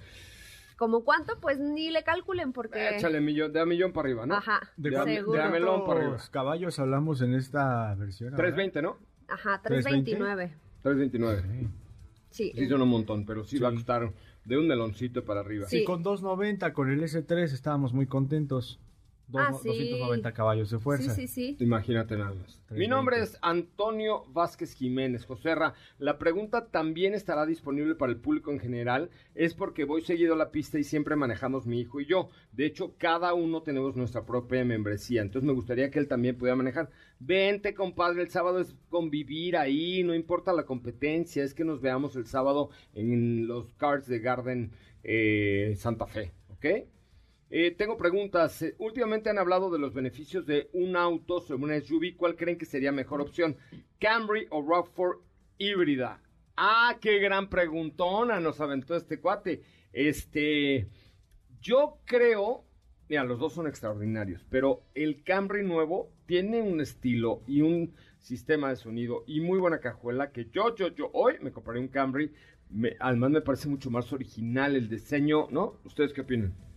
[0.77, 1.41] ¿Como cuánto?
[1.41, 2.91] Pues ni le calculen porque...
[2.99, 4.37] Échale millón, de a millón para arriba, ¿no?
[4.37, 5.37] Ajá, ¿De, De a- seguro.
[5.41, 6.19] de a melón para arriba.
[6.31, 8.29] caballos hablamos en esta versión?
[8.35, 8.45] ahora?
[8.45, 8.97] 320, ¿no?
[9.27, 10.13] Ajá, 320.
[10.13, 10.55] 329.
[10.85, 11.88] 329.
[12.39, 12.53] Sí.
[12.55, 14.13] Sí, son un montón, pero sí, va a costar
[14.45, 15.67] de un meloncito para arriba.
[15.67, 18.79] Sí, con 290, con el S3 estábamos muy contentos.
[19.29, 19.69] Dos- Ah, sí.
[19.69, 21.15] 290 caballos de fuerza.
[21.15, 21.63] Sí, sí, sí.
[21.65, 22.61] Imagínate nada más.
[22.71, 22.89] Mi 320.
[22.89, 25.27] nombre es Antonio Vázquez Jiménez.
[25.27, 29.11] Joserra, la pregunta también estará disponible para el público en general.
[29.35, 32.31] Es porque voy seguido a la pista y siempre manejamos mi hijo y yo.
[32.53, 35.21] De hecho, cada uno tenemos nuestra propia membresía.
[35.21, 36.89] Entonces me gustaría que él también pudiera manejar.
[37.21, 40.03] Vente, compadre, el sábado es convivir ahí.
[40.05, 41.45] No importa la competencia.
[41.45, 44.73] Es que nos veamos el sábado en los cards de Garden
[45.05, 46.33] eh, Santa Fe.
[46.51, 46.65] ¿Ok?
[47.51, 48.61] Eh, tengo preguntas.
[48.63, 52.17] Eh, últimamente han hablado de los beneficios de un auto sobre una SUV.
[52.17, 53.57] ¿Cuál creen que sería mejor opción?
[53.99, 55.21] ¿Camry o RAV4
[55.59, 56.23] híbrida?
[56.57, 59.63] Ah, qué gran preguntona nos aventó este cuate.
[59.93, 60.89] Este,
[61.61, 62.65] yo creo,
[63.09, 68.69] mira, los dos son extraordinarios, pero el Camry nuevo tiene un estilo y un sistema
[68.71, 72.33] de sonido y muy buena cajuela que yo, yo, yo hoy me compraré un Camry.
[72.71, 75.81] Me- además me parece mucho más original el diseño, ¿no?
[75.85, 76.68] ¿Ustedes qué opinan?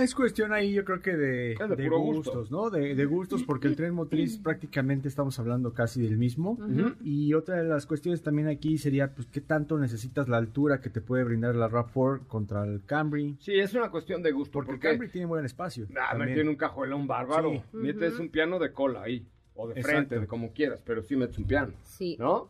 [0.00, 2.32] Es cuestión ahí, yo creo que de, Es de de puro gusto.
[2.32, 2.70] gustos, ¿no?
[2.70, 6.58] De, de gustos, porque el tren motriz prácticamente estamos hablando casi del mismo.
[7.02, 10.90] Y otra de las cuestiones también aquí sería, pues, ¿qué tanto necesitas la altura que
[10.90, 13.36] te puede brindar la RAV4 contra el Camry?
[13.40, 14.52] Sí, es una cuestión de gusto.
[14.52, 15.86] Porque el Camry tiene buen espacio.
[16.00, 17.52] Ah, tiene un cajuelón bárbaro.
[17.70, 17.76] Sí.
[17.76, 19.26] Metes un piano de cola ahí.
[19.56, 19.90] O de Exacto.
[19.98, 21.72] frente, de como quieras, pero sí metes un piano.
[21.84, 22.16] Sí.
[22.18, 22.48] ¿No?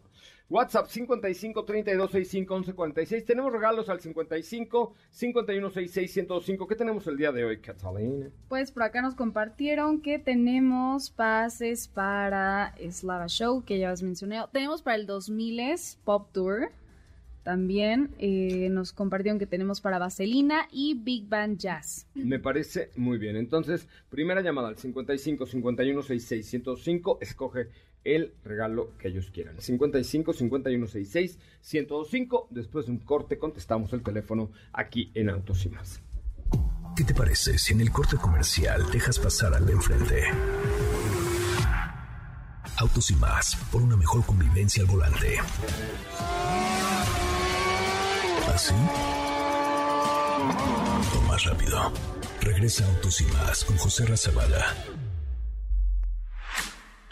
[0.50, 3.24] WhatsApp 55 32 65 11 46.
[3.24, 6.66] Tenemos regalos al 55 51 66 105.
[6.66, 8.28] ¿Qué tenemos el día de hoy, Catalina?
[8.48, 14.48] Pues por acá nos compartieron que tenemos pases para Slava Show, que ya has mencionado.
[14.52, 15.54] Tenemos para el 2000
[16.04, 16.70] Pop Tour.
[17.42, 22.06] También eh, nos compartieron que tenemos para Vaselina y Big Band Jazz.
[22.14, 23.36] Me parece muy bien.
[23.36, 27.18] Entonces, primera llamada al 55 51 66 105.
[27.20, 27.68] Escoge
[28.04, 29.60] el regalo que ellos quieran.
[29.60, 32.48] 55 51 66 105.
[32.50, 36.00] Después de un corte, contestamos el teléfono aquí en Autos y.
[36.96, 40.22] ¿Qué te parece si en el corte comercial dejas pasar al de enfrente?
[42.76, 43.16] Autos y
[43.70, 45.38] por una mejor convivencia al volante.
[48.52, 48.74] ¿Así?
[51.16, 51.92] O más rápido.
[52.40, 54.74] Regresa Autos y más con José Razabala.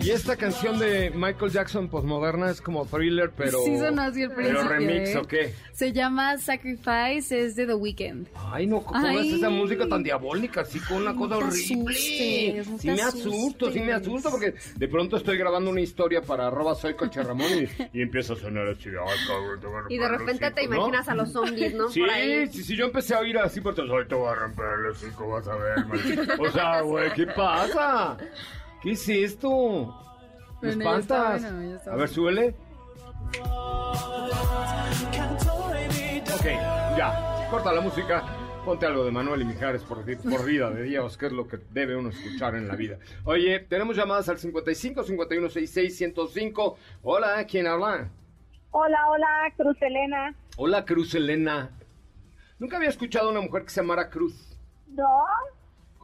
[0.00, 3.58] Y esta canción de Michael Jackson postmoderna es como thriller, pero.
[3.64, 5.18] Sí sonó así ¿Pero principio, remix ¿eh?
[5.18, 5.54] o qué?
[5.72, 8.26] Se llama Sacrifice, es de The Weeknd.
[8.34, 9.28] Ay, no, ¿cómo Ay.
[9.28, 10.62] es esa música tan diabólica?
[10.62, 12.60] Así con una cosa No te horrible.
[12.60, 14.08] asustes, no sí me asusto, sí me asustes.
[14.26, 17.46] asusto, porque de pronto estoy grabando una historia para arroba soy coche Ramón
[17.92, 18.88] y, y empieza a sonar así.
[18.88, 21.88] ay, Y de el repente te imaginas a los zombies, ¿no?
[21.88, 22.48] Sí, Por ahí.
[22.48, 25.28] sí, sí, yo empecé a oír así, pues hoy te voy a romper el hocico,
[25.28, 26.00] vas a ver, man".
[26.40, 28.16] O sea, güey, ¿qué pasa?
[28.84, 29.48] ¿Qué es esto?
[30.60, 31.42] ¿Me Bueno, espantas?
[31.42, 32.54] bueno, ya está a ver, súbele.
[36.34, 36.44] Ok,
[36.96, 38.22] ya, corta la música.
[38.64, 41.58] Ponte algo de Manuel y Mijares por, por vida de Dios, que es lo que
[41.70, 42.98] debe uno escuchar en la vida.
[43.24, 46.76] Oye, tenemos llamadas al 55 51 66 105.
[47.02, 48.08] Hola, ¿quién habla?
[48.70, 49.26] Hola, hola,
[49.56, 50.34] Cruz Elena.
[50.56, 51.70] Hola, Cruz Elena.
[52.58, 54.58] Nunca había escuchado a una mujer que se llamara Cruz.
[54.88, 55.04] No,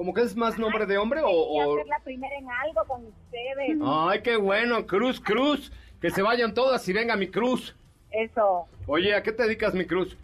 [0.01, 1.29] ¿Como que es más nombre de hombre o...?
[1.29, 3.79] o- ser la primera en algo con ustedes.
[3.85, 5.71] Ay, qué bueno, Cruz, Cruz.
[6.01, 7.77] Que se vayan todas y venga mi Cruz.
[8.11, 10.17] Eso, Oye, ¿a qué te dedicas, mi Cruz?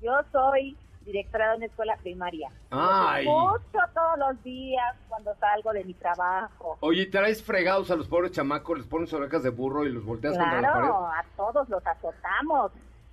[0.00, 2.50] yo soy directora de una escuela primaria.
[2.70, 3.26] Ay.
[3.26, 6.76] Mucho todos los días cuando salgo de mi trabajo.
[6.78, 10.38] Oye, ¿traes fregados a los pobres chamacos, les pones orejas de burro y los volteas
[10.38, 10.86] contra la pared?
[10.86, 12.70] Claro, a todos los azotamos.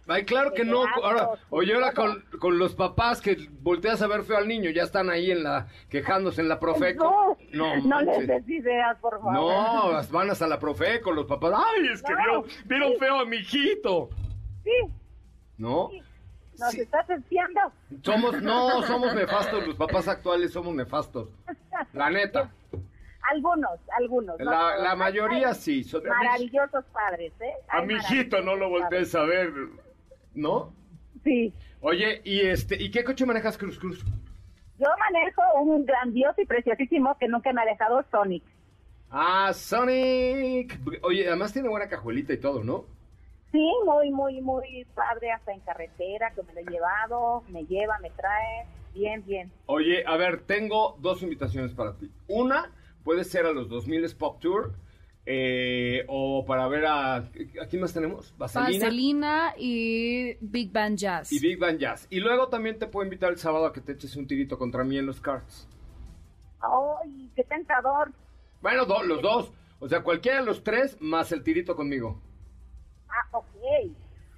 [0.07, 0.83] Ay, claro que no.
[1.03, 4.83] Ahora, oye, ahora con, con los papás que volteas a ver feo al niño, ya
[4.83, 7.37] están ahí en la quejándose en la Profeco.
[7.51, 8.27] No, no les manches.
[8.27, 9.33] des ideas, por favor.
[9.33, 11.53] No, van hasta la Profeco, los papás.
[11.55, 12.17] Ay, es que No.
[12.19, 14.09] vieron, vieron feo a mi hijito.
[14.63, 14.71] Sí,
[15.57, 15.89] ¿No?
[16.59, 17.59] nos estás espiando.
[18.01, 21.29] Somos, no, somos nefastos, los papás actuales somos nefastos.
[21.93, 22.49] La neta.
[23.29, 24.39] Algunos, algunos.
[24.39, 25.85] no La, mayoría sí.
[26.07, 27.53] Maravillosos padres, ¿eh?
[27.67, 29.51] A mi hijito no lo voltees a ver,
[30.37, 30.73] ¿no?
[31.23, 31.53] Sí.
[31.81, 34.03] Oye, ¿y este y qué coche manejas, Cruz Cruz?
[34.79, 38.43] Yo manejo un grandioso y preciosísimo que nunca me ha dejado Sonic.
[39.09, 40.79] Ah, Sonic.
[41.01, 42.85] Oye, además tiene buena cajuelita y todo, ¿no?
[43.51, 47.97] Sí, muy, muy, muy padre hasta en carretera, que me lo he llevado, me lleva,
[47.99, 49.51] me trae, bien, bien.
[49.65, 52.11] Oye, a ver, tengo dos invitaciones para ti.
[52.27, 52.71] Una
[53.03, 54.73] puede ser a los 2000 Pop Tour
[55.29, 57.15] eh, o para ver a...
[57.17, 58.33] ¿A quién más tenemos?
[58.37, 58.85] Vaselina.
[58.85, 61.31] Vaselina y Big Band Jazz.
[61.33, 62.07] Y Big Band Jazz.
[62.09, 64.85] Y luego también te puedo invitar el sábado a que te eches un tirito contra
[64.85, 65.67] mí en los cards.
[66.61, 68.11] ¡Ay, qué tentador!
[68.61, 69.51] Bueno, do- los dos.
[69.79, 72.21] O sea, cualquiera de los tres más el tirito conmigo.
[73.09, 73.45] Ah, ok.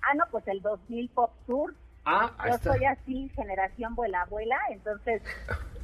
[0.02, 1.76] Ah, no, pues el 2000 Pop Tour.
[2.04, 2.74] Ah, ahí Yo está.
[2.74, 5.22] soy así, generación vuela abuela, entonces,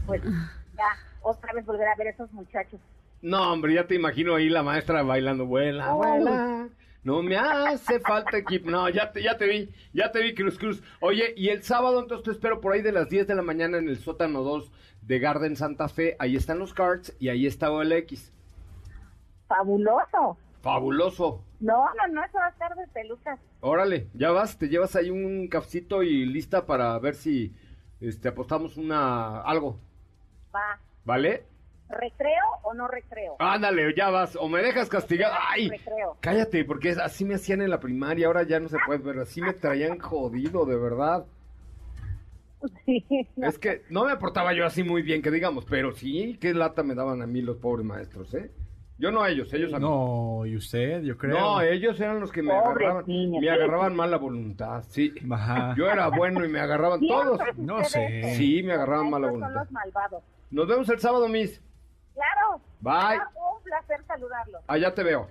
[0.08, 0.22] pues
[0.76, 0.88] ya,
[1.22, 2.80] otra vez volver a ver a esos muchachos.
[3.26, 6.70] No, hombre, ya te imagino ahí la maestra bailando, vuela, vuela.
[7.02, 8.70] No me hace falta equipo.
[8.70, 10.84] No, ya te, ya te vi, ya te vi, Cruz Cruz.
[11.00, 13.80] Oye, y el sábado entonces te espero por ahí de las 10 de la mañana
[13.80, 14.72] en el sótano 2
[15.02, 16.16] de Garden Santa Fe.
[16.20, 18.32] Ahí están los cards y ahí está OLX.
[19.48, 20.38] Fabuloso.
[20.62, 21.44] Fabuloso.
[21.62, 23.40] No, no, no, eso va a estar de pelucas.
[23.60, 27.56] Órale, ya vas, te llevas ahí un cafecito y lista para ver si
[28.02, 29.80] este apostamos una algo,
[30.54, 30.80] Va.
[31.04, 31.48] ¿vale?
[31.90, 33.36] ¿Recreo o no recreo?
[33.40, 35.36] Ándale, ya vas, o me dejas castigado.
[35.52, 36.18] Ay, Recreo.
[36.20, 39.42] cállate, porque así me hacían en la primaria, ahora ya no se puede ver, así
[39.42, 41.26] me traían jodido, de verdad.
[43.38, 46.82] Es que no me portaba yo así muy bien, que digamos, pero sí, qué lata
[46.84, 48.50] me daban a mí los pobres maestros, ¿eh?
[48.98, 49.84] Yo no a ellos, ellos a mí.
[49.86, 51.38] No, y usted, yo creo.
[51.38, 53.50] No, ellos eran los que me Pobres agarraban, niños, me sí.
[53.50, 55.14] agarraban mala voluntad, sí.
[55.30, 55.76] Ajá.
[55.78, 57.40] Yo era bueno y me agarraban todos.
[57.58, 58.34] No sé.
[58.38, 59.64] Sí, me agarraban mala Esos son voluntad.
[59.64, 60.24] los malvados.
[60.50, 61.62] Nos vemos el sábado, Miss.
[62.16, 62.62] Claro.
[62.82, 63.20] Bye.
[63.22, 64.62] Ah, Un placer saludarlos.
[64.68, 65.30] Allá te veo.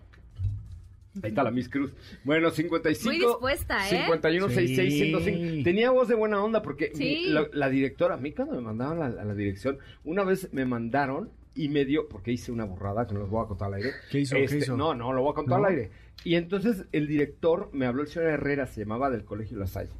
[1.22, 1.92] Ahí está la Miss Cruz.
[2.24, 3.08] Bueno, 55.
[3.08, 3.90] Muy dispuesta, ¿eh?
[4.02, 5.62] 51 66 105.
[5.64, 7.26] Tenía voz de buena onda porque Sí.
[7.26, 10.52] mi- la, la directora, a mí cuando me mandaban a, a la dirección, una vez
[10.52, 13.68] me mandaron y me dio, porque hice una burrada que no les voy a contar
[13.68, 13.90] al aire.
[14.10, 14.34] ¿Qué hizo?
[14.34, 14.76] ¿Qué Este, hizo?
[14.76, 15.66] No, no, lo voy a contar ¿No?
[15.66, 15.90] al aire.
[16.24, 19.90] Y entonces el director me habló, el señor Herrera, se llamaba del Colegio La Salle.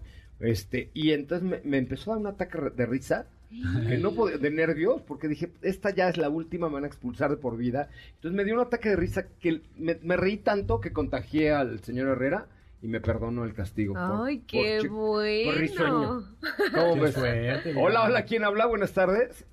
[0.41, 3.29] Este, y entonces me, me empezó a dar un ataque de risa,
[3.89, 6.87] que no podía, de nervios, porque dije, esta ya es la última, me van a
[6.89, 7.89] expulsar de por vida.
[8.17, 11.81] Entonces me dio un ataque de risa que me, me reí tanto que contagié al
[11.81, 12.47] señor Herrera
[12.83, 13.95] y me perdonó el castigo.
[13.97, 15.51] Ay, por qué bueno.
[15.51, 16.25] por risueño.
[16.75, 17.15] ¿Cómo Qué ves?
[17.15, 18.67] suerte, Hola, hola, ¿quién habla?
[18.67, 19.47] Buenas tardes.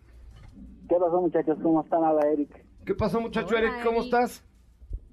[0.90, 1.58] ¿Qué pasó, muchachos?
[1.64, 2.04] ¿Cómo están?
[2.04, 2.50] Habla Eric.
[2.86, 3.84] ¿Qué pasó, muchacho Hola, Eric?
[3.86, 4.14] ¿Cómo Eric.
[4.14, 4.44] estás?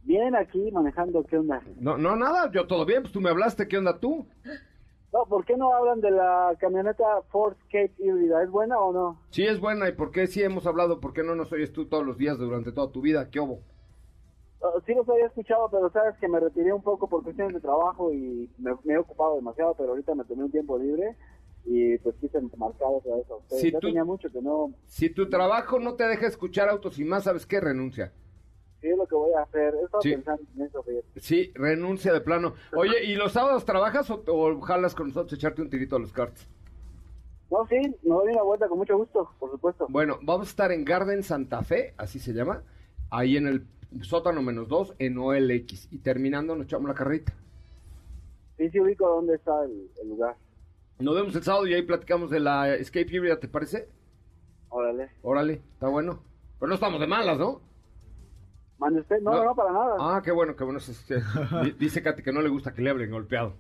[0.05, 1.23] Bien, aquí manejando.
[1.25, 1.61] ¿Qué onda?
[1.79, 4.27] No, no, nada, yo todo bien, pues tú me hablaste, ¿qué onda tú?
[5.13, 8.43] No, ¿por qué no hablan de la camioneta Ford Escape híbrida?
[8.43, 9.21] ¿Es buena o no?
[9.31, 11.01] Sí, es buena, ¿y por qué sí hemos hablado?
[11.01, 13.31] ¿Por qué no nos oyes tú todos los días durante toda tu vida?
[13.31, 13.61] ¿Qué hubo?
[14.61, 17.61] Uh, sí los había escuchado, pero sabes que me retiré un poco por cuestiones de
[17.61, 21.17] trabajo y me, me he ocupado demasiado, pero ahorita me tomé un tiempo libre
[21.65, 23.63] y pues quise marcar otra vez a ustedes.
[23.63, 24.73] Sí, ya tú- tenía mucho que no...
[24.87, 27.61] Si tu trabajo no te deja escuchar autos y más, ¿sabes qué?
[27.61, 28.13] Renuncia.
[29.09, 29.75] Que voy a hacer.
[29.75, 30.11] He estado Sí.
[30.13, 31.07] pensando en eso, fíjate.
[31.21, 32.55] Sí, renuncia de plano.
[32.77, 36.13] Oye, ¿y los sábados trabajas o, o jalas con nosotros echarte un tirito a los
[36.13, 36.47] carts?
[37.51, 39.87] No, sí, me doy una vuelta con mucho gusto, por supuesto.
[39.89, 42.63] Bueno, vamos a estar en Garden Santa Fe, así se llama,
[43.11, 43.67] ahí en el
[44.03, 45.89] sótano menos dos, en OLX.
[45.91, 47.33] Y terminando nos echamos la carrita.
[48.59, 50.37] Sí, sí ubico dónde está el, el lugar.
[50.99, 53.89] Nos vemos el sábado y ahí platicamos de la Escape Hybrid, ¿te parece?
[54.69, 55.09] Órale.
[55.23, 56.21] Órale, está bueno.
[56.59, 57.63] Pero no estamos de malas, ¿no?
[58.79, 59.21] ¿Mande usted?
[59.21, 59.97] No, no, no, para nada.
[59.99, 60.79] Ah, qué bueno, qué bueno.
[60.79, 61.07] es
[61.79, 63.55] Dice Katy que no le gusta que le hablen golpeado.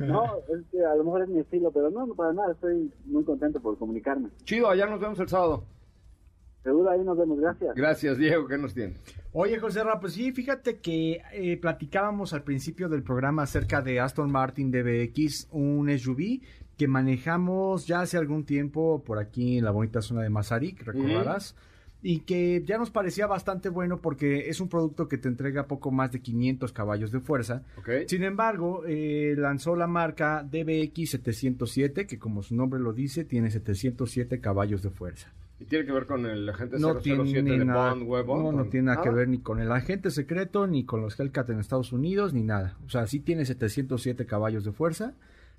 [0.00, 2.52] No, es que a lo mejor es mi estilo, pero no, no para nada.
[2.52, 4.30] Estoy muy contento por comunicarme.
[4.44, 5.64] Chido, allá nos vemos el sábado.
[6.62, 7.76] Seguro ahí nos vemos, gracias.
[7.76, 8.98] Gracias, Diego, ¿qué nos tienes?
[9.32, 14.00] Oye, José Ra, pues sí, fíjate que eh, platicábamos al principio del programa acerca de
[14.00, 16.40] Aston Martin DBX, un SUV
[16.76, 21.54] que manejamos ya hace algún tiempo por aquí en la bonita zona de Mazarik, recordarás.
[22.08, 25.90] Y que ya nos parecía bastante bueno porque es un producto que te entrega poco
[25.90, 27.64] más de 500 caballos de fuerza.
[28.06, 33.50] Sin embargo, eh, lanzó la marca DBX 707, que como su nombre lo dice, tiene
[33.50, 35.32] 707 caballos de fuerza.
[35.58, 37.02] ¿Y tiene que ver con el agente No 007
[37.32, 40.12] tiene, de nada, Bond, no, no ¿Con tiene nada que ver ni con el agente
[40.12, 42.76] secreto, ni con los Hellcat en Estados Unidos, ni nada.
[42.86, 45.14] O sea, sí tiene 707 caballos de fuerza,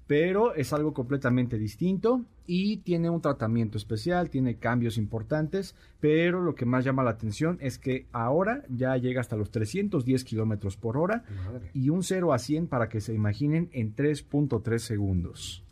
[0.08, 6.56] pero es algo completamente distinto y tiene un tratamiento especial, tiene cambios importantes, pero lo
[6.56, 10.98] que más llama la atención es que ahora ya llega hasta los 310 kilómetros por
[10.98, 11.72] hora Madre.
[11.74, 15.64] y un 0 a 100 para que se imaginen en 3.3 segundos.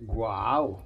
[0.00, 0.78] Wow.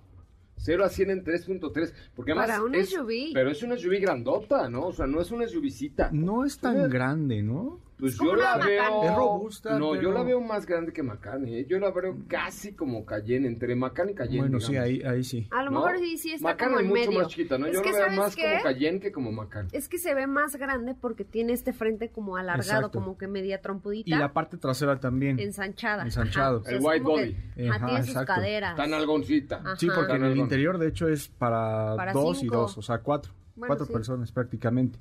[0.57, 1.93] 0 a 100 en 3.3.
[2.15, 3.33] Porque además Para un es- SUV.
[3.35, 4.87] Pero es una SUV grandota, ¿no?
[4.87, 6.11] O sea, no es una SUVcita.
[6.13, 7.81] No es tan grande, ¿no?
[8.03, 9.05] Pues yo la veo.
[9.05, 11.65] Es robusta, No, yo la veo más grande que Macan, ¿eh?
[11.69, 14.41] Yo la veo casi como Cayenne, entre Macan y Cayenne.
[14.41, 15.47] Bueno, sí, ahí, ahí sí.
[15.53, 15.85] A lo ¿No?
[15.85, 17.19] mejor sí, sí está Macan como es en mucho medio.
[17.21, 17.67] más chiquita, ¿no?
[17.67, 18.43] Es Yo la veo ¿sabes más qué?
[18.43, 19.69] como Cayenne que como Macan.
[19.71, 22.99] Es que se ve más grande porque tiene este frente como alargado, Exacto.
[22.99, 24.11] como que media trompudita.
[24.11, 25.39] Y la parte trasera también.
[25.39, 26.03] ensanchada.
[26.03, 26.57] Ensanchado.
[26.59, 26.63] Ajá.
[26.63, 27.69] O sea, El white que, body.
[27.69, 28.35] ajá, Ajá, tiene sus exacto.
[28.35, 28.77] caderas.
[28.77, 29.57] Tan algoncita.
[29.59, 29.77] Ajá.
[29.77, 30.39] Sí, porque en el algón.
[30.39, 32.53] interior, de hecho, es para, Para dos cinco.
[32.53, 33.33] y dos, o sea, cuatro.
[33.55, 33.93] Bueno, cuatro sí.
[33.93, 34.99] personas prácticamente.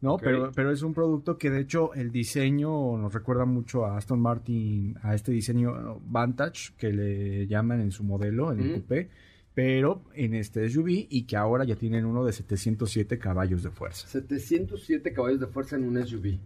[0.00, 3.98] No, pero, pero es un producto que de hecho el diseño nos recuerda mucho a
[3.98, 9.10] Aston Martin, a este diseño Vantage que le llaman en su modelo, en el coupé,
[9.52, 14.06] pero en este SUV y que ahora ya tienen uno de 707 caballos de fuerza.
[14.08, 16.38] 707 caballos de fuerza en un SUV.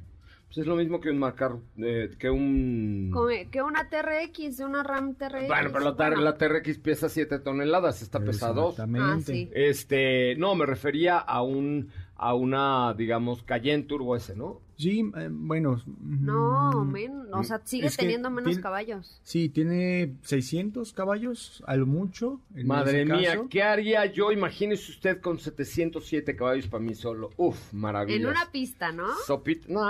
[0.55, 3.13] Pues es lo mismo que un Macar, eh, que un...
[3.51, 5.49] Que una TRX, una RAM TRX.
[5.49, 8.71] Bueno, pero la, TR Bueno, la TRX pesa 7 toneladas, está pesado.
[8.71, 9.05] Exactamente.
[9.05, 9.51] Ah, sí.
[9.53, 14.61] Este, no, me refería a un, a una, digamos, Cayenne Turbo S, ¿no?
[14.77, 15.81] Sí, eh, bueno.
[16.01, 19.21] No, mm, men, o sea, sigue teniendo menos tiene- caballos.
[19.23, 22.41] Sí, tiene 600 caballos, a lo mucho.
[22.55, 23.49] en Madre ese mía, caso.
[23.49, 24.33] ¿qué haría yo?
[24.33, 27.31] Imagínese usted con 707 caballos para mí solo.
[27.37, 28.17] Uf, maravilla.
[28.17, 29.07] En una pista, ¿no?
[29.27, 29.81] Sopit, no,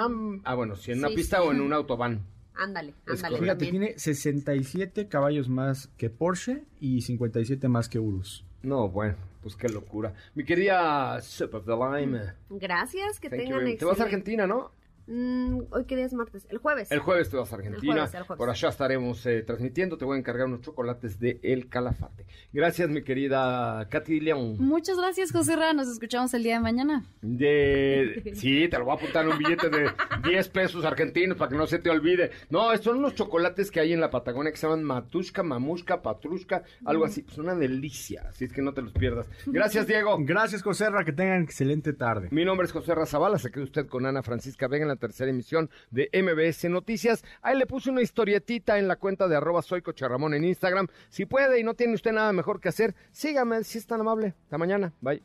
[0.44, 1.44] ah, bueno, si en una Sí, pista sí.
[1.46, 2.20] o en un autobahn.
[2.56, 3.38] Ándale, ándale.
[3.38, 3.70] Fíjate, también.
[3.70, 8.44] tiene 67 caballos más que Porsche y 57 más que Urus.
[8.62, 10.14] No, bueno, pues qué locura.
[10.34, 12.32] Mi querida Super of the Lime.
[12.48, 13.78] Gracias, que thank you tengan much.
[13.78, 14.72] Te vas a Argentina, ¿no?
[15.06, 16.90] Mm, Hoy qué día es martes, el jueves.
[16.90, 17.92] El jueves te vas a Argentina.
[17.92, 18.38] El jueves, el jueves.
[18.38, 19.98] Por allá estaremos eh, transmitiendo.
[19.98, 22.26] Te voy a encargar unos chocolates de El Calafate.
[22.52, 24.56] Gracias, mi querida Katy León.
[24.58, 25.72] Muchas gracias, José Ra.
[25.72, 27.04] Nos escuchamos el día de mañana.
[27.20, 28.32] De...
[28.34, 29.90] Sí, te lo voy a apuntar en un billete de
[30.24, 32.30] 10 pesos argentinos para que no se te olvide.
[32.50, 36.02] No, estos son unos chocolates que hay en la Patagonia que se llaman Matushka, Mamushka,
[36.02, 37.22] Patrushka, algo así.
[37.22, 39.28] Pues una delicia, así es que no te los pierdas.
[39.46, 40.16] Gracias, Diego.
[40.20, 42.28] Gracias, Joserra, que tengan excelente tarde.
[42.30, 45.70] Mi nombre es José Razabala, se queda usted con Ana Francisca Vega en tercera emisión
[45.90, 47.24] de MBS Noticias.
[47.42, 50.88] Ahí le puse una historietita en la cuenta de arroba soy Ramón en Instagram.
[51.08, 54.34] Si puede y no tiene usted nada mejor que hacer, sígame si es tan amable.
[54.44, 54.92] Hasta mañana.
[55.00, 55.22] Bye.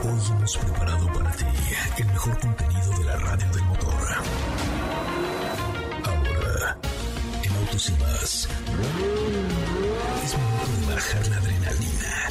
[0.00, 1.44] Hoy hemos preparado para ti
[1.98, 3.88] el mejor contenido de la radio del motor.
[6.04, 6.78] Ahora,
[7.42, 8.48] en Autos y más,
[10.24, 12.30] es momento de bajar la adrenalina,